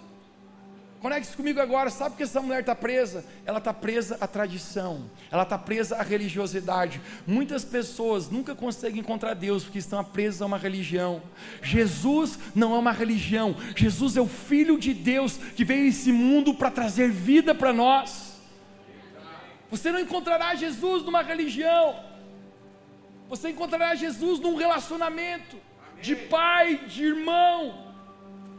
Conecte-se 1.03 1.35
comigo 1.35 1.59
agora. 1.59 1.89
Sabe 1.89 2.15
que 2.15 2.23
essa 2.23 2.39
mulher 2.39 2.61
está 2.61 2.73
presa? 2.73 3.25
Ela 3.45 3.57
está 3.57 3.73
presa 3.73 4.17
à 4.21 4.25
tradição, 4.25 5.11
ela 5.29 5.43
está 5.43 5.57
presa 5.57 5.97
à 5.97 6.01
religiosidade. 6.01 7.01
Muitas 7.27 7.65
pessoas 7.65 8.29
nunca 8.29 8.55
conseguem 8.55 9.01
encontrar 9.01 9.33
Deus 9.33 9.65
porque 9.65 9.79
estão 9.79 10.01
presas 10.01 10.41
a 10.41 10.45
uma 10.45 10.57
religião. 10.57 11.21
Jesus 11.61 12.39
não 12.55 12.73
é 12.73 12.79
uma 12.79 12.93
religião, 12.93 13.53
Jesus 13.75 14.15
é 14.15 14.21
o 14.21 14.27
Filho 14.27 14.79
de 14.79 14.93
Deus 14.93 15.35
que 15.35 15.65
veio 15.65 15.83
a 15.83 15.87
esse 15.89 16.09
mundo 16.09 16.53
para 16.53 16.71
trazer 16.71 17.11
vida 17.11 17.53
para 17.53 17.73
nós. 17.73 18.39
Você 19.69 19.91
não 19.91 19.99
encontrará 19.99 20.55
Jesus 20.55 21.03
numa 21.03 21.21
religião, 21.21 21.99
você 23.27 23.49
encontrará 23.49 23.93
Jesus 23.93 24.39
num 24.39 24.55
relacionamento 24.55 25.57
de 26.01 26.15
pai, 26.15 26.85
de 26.87 27.03
irmão 27.03 27.82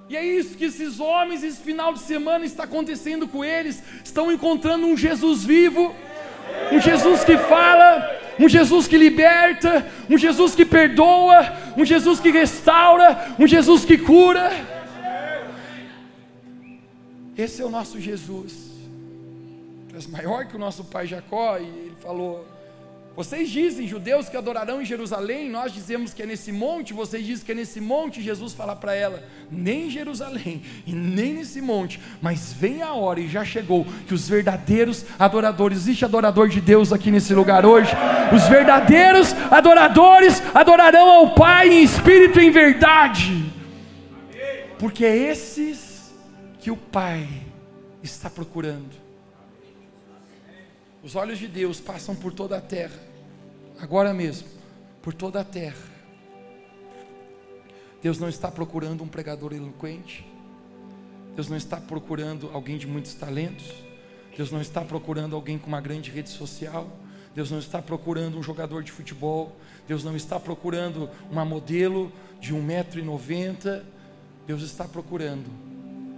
e 0.08 0.16
é 0.16 0.24
isso 0.24 0.56
que 0.56 0.66
esses 0.66 1.00
homens, 1.00 1.42
esse 1.42 1.60
final 1.60 1.92
de 1.92 2.00
semana 2.00 2.44
está 2.44 2.64
acontecendo 2.64 3.26
com 3.26 3.44
eles. 3.44 3.82
Estão 4.04 4.30
encontrando 4.30 4.86
um 4.86 4.96
Jesus 4.96 5.44
vivo, 5.44 5.94
um 6.70 6.78
Jesus 6.78 7.24
que 7.24 7.38
fala, 7.38 8.20
um 8.38 8.48
Jesus 8.48 8.86
que 8.86 8.98
liberta, 8.98 9.86
um 10.10 10.18
Jesus 10.18 10.54
que 10.54 10.64
perdoa, 10.64 11.56
um 11.76 11.84
Jesus 11.84 12.20
que 12.20 12.30
restaura, 12.30 13.34
um 13.38 13.46
Jesus 13.46 13.84
que 13.84 13.96
cura. 13.96 14.50
Esse 17.36 17.62
é 17.62 17.64
o 17.64 17.70
nosso 17.70 17.98
Jesus. 17.98 18.72
É 19.94 20.08
maior 20.10 20.46
que 20.46 20.56
o 20.56 20.58
nosso 20.58 20.84
pai 20.84 21.06
Jacó, 21.06 21.56
e 21.56 21.62
ele 21.62 21.96
falou: 22.00 22.46
vocês 23.16 23.48
dizem, 23.48 23.86
judeus, 23.86 24.28
que 24.28 24.36
adorarão 24.36 24.82
em 24.82 24.84
Jerusalém, 24.84 25.48
nós 25.48 25.72
dizemos 25.72 26.12
que 26.12 26.20
é 26.20 26.26
nesse 26.26 26.50
monte, 26.50 26.92
vocês 26.92 27.24
dizem 27.24 27.44
que 27.44 27.52
é 27.52 27.54
nesse 27.54 27.80
monte. 27.80 28.20
Jesus 28.20 28.52
fala 28.52 28.74
para 28.74 28.92
ela: 28.92 29.22
nem 29.48 29.86
em 29.86 29.90
Jerusalém 29.90 30.62
e 30.84 30.92
nem 30.92 31.34
nesse 31.34 31.60
monte, 31.60 32.00
mas 32.20 32.52
vem 32.52 32.82
a 32.82 32.92
hora 32.92 33.20
e 33.20 33.28
já 33.28 33.44
chegou 33.44 33.86
que 34.08 34.14
os 34.14 34.28
verdadeiros 34.28 35.04
adoradores, 35.16 35.78
existe 35.78 36.04
adorador 36.04 36.48
de 36.48 36.60
Deus 36.60 36.92
aqui 36.92 37.12
nesse 37.12 37.32
lugar 37.32 37.64
hoje, 37.64 37.92
os 38.34 38.48
verdadeiros 38.48 39.32
adoradores 39.48 40.42
adorarão 40.52 41.08
ao 41.08 41.34
Pai 41.34 41.68
em 41.68 41.84
espírito 41.84 42.40
e 42.40 42.46
em 42.46 42.50
verdade, 42.50 43.52
porque 44.76 45.04
é 45.04 45.16
esses 45.16 46.12
que 46.58 46.70
o 46.70 46.76
Pai 46.76 47.28
está 48.02 48.28
procurando. 48.28 49.03
Os 51.04 51.14
olhos 51.14 51.38
de 51.38 51.46
Deus 51.46 51.80
passam 51.80 52.16
por 52.16 52.32
toda 52.32 52.56
a 52.56 52.62
terra, 52.62 52.98
agora 53.78 54.14
mesmo, 54.14 54.48
por 55.02 55.12
toda 55.12 55.38
a 55.38 55.44
terra. 55.44 55.92
Deus 58.02 58.18
não 58.18 58.26
está 58.26 58.50
procurando 58.50 59.04
um 59.04 59.06
pregador 59.06 59.52
eloquente, 59.52 60.26
Deus 61.36 61.46
não 61.50 61.58
está 61.58 61.76
procurando 61.76 62.48
alguém 62.54 62.78
de 62.78 62.86
muitos 62.86 63.12
talentos, 63.12 63.70
Deus 64.34 64.50
não 64.50 64.62
está 64.62 64.80
procurando 64.80 65.36
alguém 65.36 65.58
com 65.58 65.66
uma 65.66 65.80
grande 65.80 66.10
rede 66.10 66.30
social, 66.30 66.90
Deus 67.34 67.50
não 67.50 67.58
está 67.58 67.82
procurando 67.82 68.38
um 68.38 68.42
jogador 68.42 68.82
de 68.82 68.90
futebol, 68.90 69.54
Deus 69.86 70.02
não 70.02 70.16
está 70.16 70.40
procurando 70.40 71.10
uma 71.30 71.44
modelo 71.44 72.10
de 72.40 72.54
um 72.54 72.62
metro 72.62 72.98
e 72.98 73.02
noventa, 73.02 73.84
Deus 74.46 74.62
está 74.62 74.88
procurando 74.88 75.50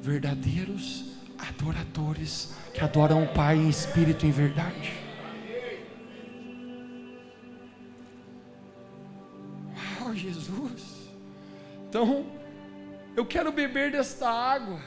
verdadeiros 0.00 1.15
adoradores 1.38 2.54
que 2.72 2.80
adoram 2.80 3.24
o 3.24 3.28
Pai 3.28 3.56
em 3.56 3.68
espírito 3.68 4.24
e 4.24 4.28
em 4.28 4.32
verdade. 4.32 4.92
Uau, 10.00 10.14
Jesus. 10.14 11.10
Então, 11.88 12.26
eu 13.16 13.24
quero 13.24 13.50
beber 13.50 13.92
desta 13.92 14.28
água. 14.28 14.80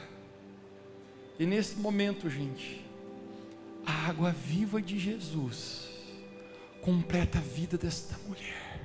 E 1.38 1.46
nesse 1.46 1.76
momento, 1.76 2.28
gente, 2.28 2.84
a 3.84 4.08
água 4.08 4.30
viva 4.30 4.80
de 4.80 4.98
Jesus 4.98 5.88
completa 6.82 7.38
a 7.38 7.40
vida 7.40 7.76
desta 7.76 8.16
mulher. 8.26 8.80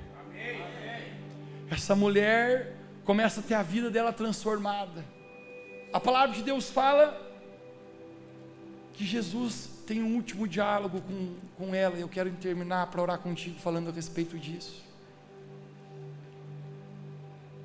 Essa 1.70 1.94
mulher 1.94 2.76
começa 3.04 3.40
a 3.40 3.42
ter 3.42 3.54
a 3.54 3.62
vida 3.62 3.90
dela 3.90 4.12
transformada. 4.12 5.04
A 5.92 6.00
palavra 6.00 6.34
de 6.34 6.42
Deus 6.42 6.70
fala 6.70 7.25
que 8.96 9.04
Jesus 9.04 9.68
tem 9.86 10.02
um 10.02 10.14
último 10.16 10.48
diálogo 10.48 11.02
com, 11.02 11.34
com 11.56 11.74
ela. 11.74 11.96
Eu 11.96 12.08
quero 12.08 12.30
terminar 12.32 12.86
para 12.86 13.02
orar 13.02 13.18
contigo 13.18 13.58
falando 13.58 13.90
a 13.90 13.92
respeito 13.92 14.38
disso. 14.38 14.82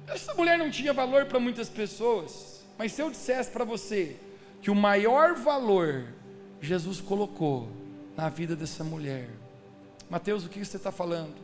Essa 0.07 0.33
mulher 0.33 0.57
não 0.57 0.69
tinha 0.69 0.91
valor 0.91 1.25
para 1.25 1.39
muitas 1.39 1.69
pessoas, 1.69 2.65
mas 2.77 2.91
se 2.91 3.01
eu 3.01 3.09
dissesse 3.09 3.49
para 3.49 3.63
você 3.63 4.17
que 4.61 4.69
o 4.69 4.75
maior 4.75 5.35
valor 5.35 6.05
Jesus 6.59 6.99
colocou 6.99 7.69
na 8.15 8.27
vida 8.27 8.53
dessa 8.53 8.83
mulher, 8.83 9.29
Mateus, 10.09 10.45
o 10.45 10.49
que 10.49 10.63
você 10.63 10.75
está 10.75 10.91
falando? 10.91 11.35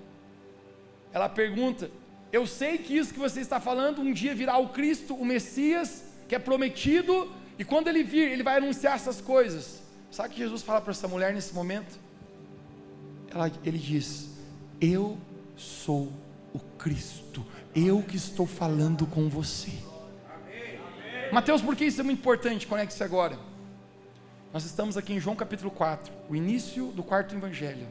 Ela 1.14 1.30
pergunta: 1.30 1.90
Eu 2.30 2.46
sei 2.46 2.78
que 2.78 2.98
isso 2.98 3.14
que 3.14 3.20
você 3.20 3.40
está 3.40 3.62
falando 3.62 4.02
um 4.02 4.12
dia 4.12 4.36
virá 4.36 4.58
o 4.58 4.68
Cristo, 4.68 5.16
o 5.16 5.26
Messias, 5.26 6.04
que 6.28 6.36
é 6.36 6.40
prometido, 6.40 7.32
e 7.58 7.66
quando 7.66 7.88
ele 7.88 8.04
vir, 8.04 8.32
ele 8.32 8.44
vai 8.44 8.58
anunciar 8.58 8.96
essas 8.96 9.20
coisas. 9.20 9.82
Sabe 10.12 10.30
o 10.30 10.32
que 10.34 10.40
Jesus 10.40 10.62
fala 10.62 10.80
para 10.80 10.92
essa 10.92 11.08
mulher 11.08 11.34
nesse 11.34 11.54
momento? 11.54 12.00
Ela, 13.30 13.52
ele 13.64 13.78
diz: 13.78 14.30
Eu 14.80 15.18
sou 15.56 16.12
o 16.54 16.60
Cristo, 16.78 17.46
eu 17.76 18.02
que 18.04 18.16
estou 18.16 18.46
falando 18.46 19.06
com 19.06 19.28
você. 19.28 19.72
Mateus, 21.32 21.62
por 21.62 21.76
que 21.76 21.86
isso 21.86 22.00
é 22.00 22.04
muito 22.04 22.20
importante? 22.20 22.66
Conecte-se 22.66 23.04
agora. 23.04 23.38
Nós 24.54 24.64
estamos 24.64 24.96
aqui 24.96 25.14
em 25.14 25.20
João 25.20 25.36
capítulo 25.36 25.70
4, 25.70 26.14
o 26.30 26.36
início 26.36 26.88
do 26.88 27.04
quarto 27.04 27.36
evangelho. 27.36 27.88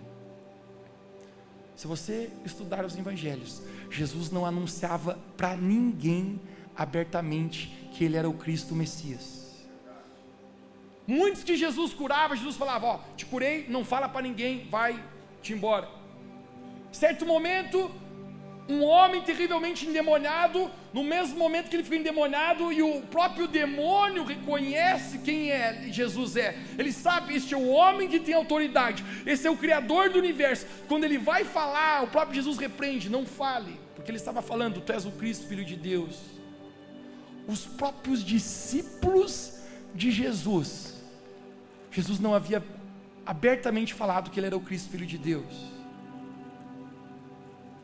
Se 1.77 1.87
você 1.87 2.31
estudar 2.45 2.85
os 2.85 2.97
evangelhos, 2.97 3.63
Jesus 3.91 4.31
não 4.31 4.47
anunciava 4.47 5.19
para 5.37 5.55
ninguém 5.55 6.41
abertamente 6.75 7.69
que 7.93 8.05
ele 8.05 8.17
era 8.17 8.29
o 8.29 8.33
Cristo 8.33 8.75
Messias. 8.75 9.46
Muitos 11.07 11.45
que 11.45 11.57
Jesus 11.57 11.95
curava, 11.95 12.37
Jesus 12.37 12.57
falava: 12.57 12.87
Ó, 12.87 13.01
te 13.17 13.25
curei, 13.27 13.67
não 13.69 13.85
fala 13.85 14.09
para 14.09 14.23
ninguém, 14.23 14.67
vai 14.69 15.03
te 15.41 15.53
embora. 15.53 15.89
Certo 16.91 17.25
momento, 17.25 17.91
um 18.69 18.83
homem 18.83 19.23
terrivelmente 19.23 19.87
endemoniado, 19.87 20.71
no 20.93 21.05
mesmo 21.05 21.39
momento 21.39 21.69
que 21.69 21.77
ele 21.77 21.85
fica 21.85 21.97
endemoniado, 21.97 22.73
e 22.73 22.83
o 22.83 23.03
próprio 23.03 23.47
demônio 23.47 24.25
reconhece 24.25 25.19
quem 25.19 25.51
é 25.51 25.87
Jesus 25.91 26.37
é. 26.37 26.59
Ele 26.77 26.93
sabe, 26.93 27.37
este 27.37 27.55
é 27.55 27.57
o 27.57 27.69
homem 27.69 28.09
que 28.09 28.19
tem 28.19 28.35
autoridade, 28.35 29.05
esse 29.25 29.47
é 29.47 29.51
o 29.51 29.57
Criador 29.57 30.11
do 30.11 30.19
universo. 30.19 30.67
Quando 30.89 31.05
ele 31.05 31.19
vai 31.19 31.45
falar, 31.45 32.03
o 32.03 32.09
próprio 32.09 32.35
Jesus 32.35 32.59
repreende: 32.59 33.09
não 33.09 33.25
fale, 33.25 33.79
porque 33.95 34.11
ele 34.11 34.19
estava 34.19 34.43
falando, 34.43 34.81
tu 34.81 34.93
és 34.93 35.05
o 35.05 35.13
Cristo, 35.13 35.47
Filho 35.47 35.65
de 35.65 35.77
Deus. 35.77 36.19
Os 37.47 37.65
próprios 37.65 38.25
discípulos 38.25 39.61
de 39.95 40.11
Jesus, 40.11 40.96
Jesus 41.97 42.21
não 42.21 42.35
havia 42.35 42.63
abertamente 43.25 43.95
falado 43.95 44.31
que 44.31 44.39
ele 44.39 44.49
era 44.49 44.57
o 44.57 44.61
Cristo, 44.61 44.91
Filho 44.91 45.07
de 45.07 45.17
Deus. 45.17 45.73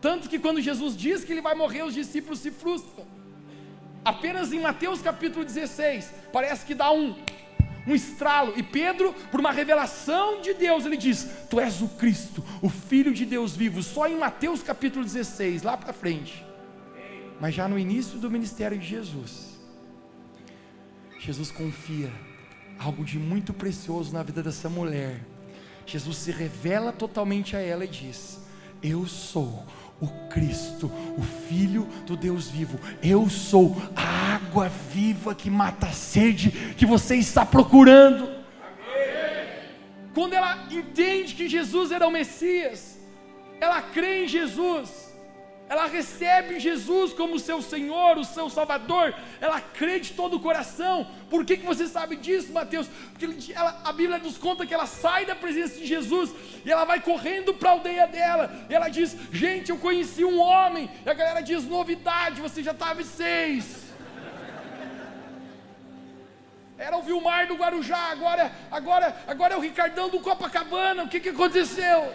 Tanto 0.03 0.29
que 0.29 0.38
quando 0.38 0.61
Jesus 0.61 0.94
diz 0.94 1.25
que 1.25 1.33
ele 1.33 1.40
vai 1.40 1.55
morrer, 1.55 1.83
os 1.83 1.94
discípulos 1.94 2.40
se 2.40 2.51
frustram. 2.51 3.07
Apenas 4.05 4.53
em 4.53 4.61
Mateus 4.61 5.01
capítulo 5.01 5.46
16, 5.46 6.12
parece 6.31 6.66
que 6.66 6.75
dá 6.75 6.92
um, 6.92 7.16
um 7.87 7.94
estralo. 7.94 8.53
E 8.55 8.62
Pedro, 8.62 9.14
por 9.31 9.40
uma 9.40 9.51
revelação 9.51 10.42
de 10.42 10.53
Deus, 10.53 10.85
ele 10.85 10.98
diz: 10.98 11.27
Tu 11.48 11.59
és 11.59 11.81
o 11.81 11.88
Cristo, 11.88 12.44
o 12.61 12.68
Filho 12.68 13.14
de 13.14 13.25
Deus 13.25 13.57
vivo. 13.57 13.83
Só 13.83 14.07
em 14.07 14.18
Mateus 14.18 14.62
capítulo 14.62 15.07
16, 15.07 15.62
lá 15.62 15.75
para 15.75 15.94
frente. 15.94 16.44
Mas 17.40 17.55
já 17.55 17.66
no 17.66 17.79
início 17.79 18.18
do 18.18 18.31
ministério 18.31 18.79
de 18.79 18.87
Jesus, 18.87 19.59
Jesus 21.18 21.51
confia 21.51 22.12
algo 22.83 23.05
de 23.05 23.18
muito 23.18 23.53
precioso 23.53 24.12
na 24.12 24.23
vida 24.23 24.42
dessa 24.42 24.68
mulher. 24.68 25.21
Jesus 25.87 26.16
se 26.16 26.31
revela 26.31 26.92
totalmente 26.92 27.57
a 27.57 27.61
ela 27.61 27.85
e 27.85 27.88
diz: 27.88 28.40
Eu 28.83 29.07
sou 29.07 29.64
o 30.01 30.09
Cristo, 30.29 30.90
o 31.16 31.23
Filho 31.49 31.87
do 32.07 32.16
Deus 32.16 32.49
vivo. 32.49 32.79
Eu 33.03 33.29
sou 33.29 33.77
a 33.95 34.35
água 34.35 34.68
viva 34.68 35.35
que 35.35 35.51
mata 35.51 35.87
a 35.87 35.92
sede 35.92 36.51
que 36.77 36.85
você 36.85 37.16
está 37.16 37.47
procurando. 37.47 38.42
Quando 40.14 40.35
ela 40.35 40.66
entende 40.71 41.35
que 41.35 41.49
Jesus 41.49 41.90
era 41.90 42.07
o 42.07 42.11
Messias, 42.11 42.99
ela 43.61 43.81
crê 43.81 44.25
em 44.25 44.29
Jesus 44.29 45.12
ela 45.73 45.87
recebe 45.87 46.61
Jesus 46.61 47.15
como 47.15 47.39
seu 47.39 47.63
Senhor, 47.63 48.19
o 48.19 48.27
seu 48.27 48.51
Salvador, 48.51 49.15
ela 49.41 49.59
crê 49.59 49.99
de 49.99 50.13
todo 50.13 50.37
o 50.37 50.41
coração. 50.41 51.07
Por 51.31 51.47
que, 51.47 51.57
que 51.57 51.65
você 51.65 51.87
sabe 51.87 52.15
disso, 52.17 52.53
Mateus? 52.53 52.89
Porque 52.89 53.55
ela, 53.55 53.81
a 53.83 53.91
Bíblia 53.91 54.19
nos 54.19 54.37
conta 54.37 54.67
que 54.67 54.75
ela 54.75 54.85
sai 54.85 55.25
da 55.25 55.35
presença 55.35 55.79
de 55.79 55.87
Jesus 55.87 56.31
e 56.63 56.71
ela 56.71 56.85
vai 56.85 57.01
correndo 57.01 57.55
para 57.55 57.71
a 57.71 57.73
aldeia 57.73 58.07
dela. 58.07 58.55
E 58.69 58.75
ela 58.75 58.91
diz: 58.91 59.17
Gente, 59.33 59.71
eu 59.71 59.79
conheci 59.79 60.23
um 60.27 60.39
homem. 60.39 60.91
E 61.07 61.09
a 61.09 61.15
galera 61.15 61.41
diz: 61.41 61.65
Novidade, 61.65 62.43
você 62.43 62.63
já 62.63 62.73
estava 62.73 63.03
seis. 63.03 63.95
Era 66.77 66.99
o 66.99 67.03
Vilmar 67.03 67.47
do 67.47 67.55
Guarujá, 67.55 68.11
agora, 68.11 68.53
agora, 68.71 69.17
agora 69.27 69.55
é 69.55 69.57
o 69.57 69.61
Ricardão 69.61 70.11
do 70.11 70.21
Copacabana. 70.21 71.05
O 71.05 71.09
que, 71.09 71.19
que 71.19 71.31
aconteceu? 71.31 72.13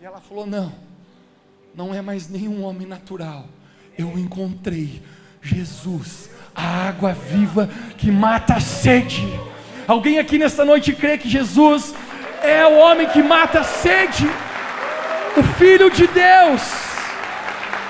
E 0.00 0.04
ela 0.04 0.20
falou: 0.20 0.46
Não, 0.46 0.72
não 1.74 1.94
é 1.94 2.02
mais 2.02 2.28
nenhum 2.28 2.62
homem 2.62 2.86
natural. 2.86 3.46
Eu 3.96 4.18
encontrei 4.18 5.02
Jesus, 5.40 6.30
a 6.54 6.88
água 6.88 7.12
viva 7.12 7.68
que 7.96 8.10
mata 8.10 8.54
a 8.54 8.60
sede. 8.60 9.26
Alguém 9.88 10.18
aqui 10.18 10.38
nesta 10.38 10.64
noite 10.64 10.92
crê 10.92 11.16
que 11.16 11.28
Jesus 11.28 11.94
é 12.42 12.66
o 12.66 12.76
homem 12.76 13.08
que 13.08 13.22
mata 13.22 13.60
a 13.60 13.64
sede, 13.64 14.26
o 15.36 15.42
Filho 15.54 15.90
de 15.90 16.06
Deus, 16.06 16.62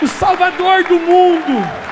o 0.02 0.06
Salvador 0.06 0.84
do 0.84 1.00
mundo. 1.00 1.85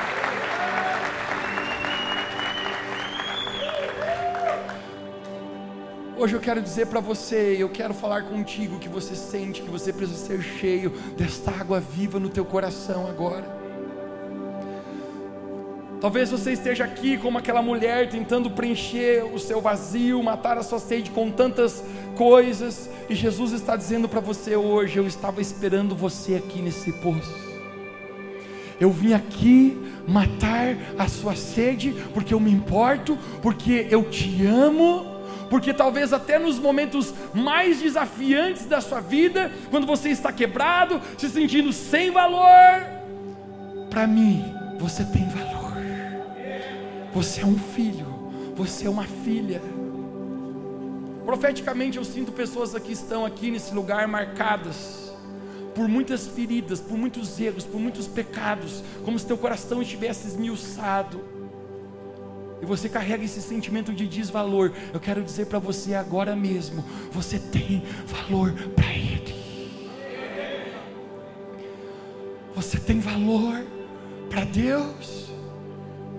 Hoje 6.25 6.37
eu 6.37 6.41
quero 6.41 6.63
dizer 6.63 6.87
para 6.87 7.01
você, 7.01 7.55
eu 7.59 7.69
quero 7.69 7.93
falar 7.93 8.23
contigo 8.23 8.79
que 8.79 8.89
você 8.89 9.15
sente 9.15 9.61
que 9.61 9.69
você 9.69 9.93
precisa 9.93 10.27
ser 10.27 10.41
cheio 10.41 10.91
desta 11.19 11.51
água 11.51 11.79
viva 11.79 12.19
no 12.19 12.31
teu 12.31 12.47
coração 12.47 13.07
agora. 13.07 13.45
Talvez 16.01 16.31
você 16.31 16.53
esteja 16.53 16.83
aqui 16.83 17.19
como 17.19 17.37
aquela 17.37 17.61
mulher 17.61 18.09
tentando 18.09 18.51
preencher 18.51 19.23
o 19.35 19.39
seu 19.39 19.61
vazio, 19.61 20.23
matar 20.23 20.57
a 20.57 20.63
sua 20.63 20.79
sede 20.79 21.11
com 21.11 21.31
tantas 21.31 21.85
coisas, 22.17 22.89
e 23.07 23.15
Jesus 23.15 23.53
está 23.53 23.77
dizendo 23.77 24.09
para 24.09 24.21
você 24.21 24.57
hoje: 24.57 24.97
eu 24.97 25.07
estava 25.07 25.43
esperando 25.43 25.95
você 25.95 26.37
aqui 26.37 26.63
nesse 26.63 26.91
poço. 26.91 27.39
Eu 28.81 28.91
vim 28.91 29.13
aqui 29.13 29.79
matar 30.09 30.75
a 30.99 31.07
sua 31.07 31.37
sede 31.37 31.95
porque 32.15 32.33
eu 32.33 32.41
me 32.41 32.51
importo, 32.51 33.19
porque 33.43 33.87
eu 33.91 34.05
te 34.05 34.47
amo 34.47 35.14
porque 35.51 35.73
talvez 35.73 36.13
até 36.13 36.39
nos 36.39 36.59
momentos 36.59 37.13
mais 37.33 37.81
desafiantes 37.81 38.67
da 38.67 38.81
sua 38.81 39.01
vida, 39.01 39.51
quando 39.71 39.87
você 39.87 40.09
está 40.09 40.33
quebrado, 40.33 41.01
se 41.19 41.29
sentindo 41.29 41.73
sem 41.73 42.11
valor, 42.11 42.85
para 43.91 44.07
mim 44.07 44.45
você 44.79 45.05
tem 45.05 45.29
valor. 45.29 45.75
Você 47.13 47.43
é 47.43 47.47
um 47.47 47.57
filho, 47.57 48.07
você 48.57 48.87
é 48.87 48.91
uma 48.91 49.05
filha. 49.05 49.63
Profeticamente 51.25 51.97
eu 51.97 52.05
sinto 52.05 52.33
pessoas 52.33 52.75
aqui 52.75 52.93
estão 52.93 53.25
aqui 53.25 53.51
nesse 53.51 53.75
lugar 53.75 54.07
marcadas 54.09 55.13
por 55.75 55.89
muitas 55.89 56.27
feridas, 56.27 56.81
por 56.81 56.97
muitos 56.97 57.41
erros, 57.41 57.65
por 57.65 57.81
muitos 57.81 58.07
pecados, 58.07 58.83
como 59.05 59.19
se 59.19 59.27
teu 59.27 59.37
coração 59.37 59.83
estivesse 59.83 60.29
esmiuçado 60.29 61.34
e 62.65 62.67
você 62.67 62.89
carrega 62.89 63.23
esse 63.23 63.43
sentimento 63.43 63.93
de 63.93 64.09
desvalor, 64.09 64.73
eu 64.93 64.99
quero 64.99 65.23
dizer 65.23 65.47
para 65.47 65.59
você 65.59 65.95
agora 65.95 66.35
mesmo: 66.35 66.83
você 67.13 67.39
tem 67.39 67.83
valor 68.07 68.53
para 68.75 68.91
Ele. 68.91 69.35
Você 72.55 72.79
tem 72.79 73.01
valor 73.01 73.63
para 74.31 74.45
Deus. 74.45 75.31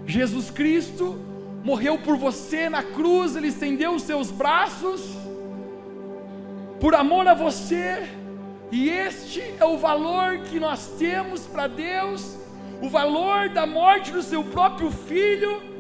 Jesus 0.05 0.51
Cristo 0.51 1.19
morreu 1.63 1.97
por 1.97 2.15
você 2.15 2.69
na 2.69 2.83
cruz, 2.83 3.35
Ele 3.35 3.47
estendeu 3.47 3.95
os 3.95 4.03
seus 4.03 4.29
braços, 4.29 5.01
por 6.79 6.93
amor 6.93 7.27
a 7.27 7.33
você, 7.33 8.07
e 8.71 8.87
este 8.87 9.41
é 9.59 9.65
o 9.65 9.79
valor 9.79 10.41
que 10.41 10.59
nós 10.59 10.93
temos 10.99 11.47
para 11.47 11.65
Deus, 11.65 12.37
o 12.83 12.87
valor 12.87 13.49
da 13.49 13.65
morte 13.65 14.11
do 14.11 14.21
seu 14.21 14.43
próprio 14.43 14.91
filho 14.91 15.74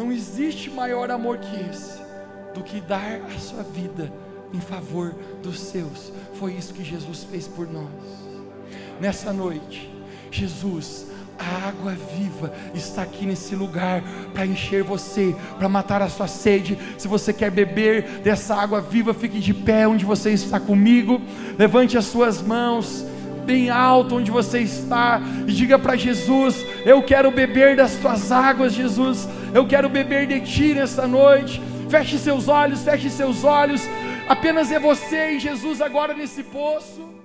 não 0.00 0.10
existe 0.10 0.70
maior 0.70 1.10
amor 1.10 1.36
que 1.36 1.54
esse 1.70 2.00
do 2.54 2.62
que 2.62 2.80
dar 2.80 3.20
a 3.36 3.38
sua 3.38 3.62
vida 3.62 4.10
em 4.50 4.58
favor 4.58 5.14
dos 5.42 5.60
seus. 5.60 6.10
Foi 6.34 6.54
isso 6.54 6.72
que 6.72 6.82
Jesus 6.82 7.26
fez 7.30 7.46
por 7.46 7.70
nós. 7.70 7.84
Nessa 8.98 9.30
noite, 9.30 9.92
Jesus, 10.30 11.06
a 11.38 11.68
água 11.68 11.94
viva 12.16 12.50
está 12.74 13.02
aqui 13.02 13.26
nesse 13.26 13.54
lugar 13.54 14.02
para 14.32 14.46
encher 14.46 14.82
você, 14.82 15.36
para 15.58 15.68
matar 15.68 16.00
a 16.00 16.08
sua 16.08 16.26
sede. 16.26 16.78
Se 16.96 17.06
você 17.06 17.30
quer 17.30 17.50
beber 17.50 18.20
dessa 18.22 18.54
água 18.54 18.80
viva, 18.80 19.12
fique 19.12 19.38
de 19.38 19.52
pé 19.52 19.86
onde 19.86 20.06
você 20.06 20.30
está 20.30 20.58
comigo. 20.58 21.20
Levante 21.58 21.98
as 21.98 22.06
suas 22.06 22.40
mãos 22.40 23.04
bem 23.44 23.68
alto 23.68 24.14
onde 24.14 24.30
você 24.30 24.60
está 24.60 25.20
e 25.46 25.52
diga 25.52 25.78
para 25.78 25.94
Jesus: 25.94 26.64
Eu 26.86 27.02
quero 27.02 27.30
beber 27.30 27.76
das 27.76 27.96
tuas 27.96 28.32
águas, 28.32 28.72
Jesus. 28.72 29.28
Eu 29.52 29.66
quero 29.66 29.88
beber 29.88 30.26
de 30.26 30.40
ti 30.40 30.74
nessa 30.74 31.06
noite. 31.06 31.60
Feche 31.88 32.18
seus 32.18 32.46
olhos, 32.46 32.82
feche 32.82 33.10
seus 33.10 33.42
olhos. 33.42 33.82
Apenas 34.28 34.70
é 34.70 34.78
você 34.78 35.32
e 35.32 35.40
Jesus 35.40 35.80
agora 35.80 36.14
nesse 36.14 36.44
poço. 36.44 37.19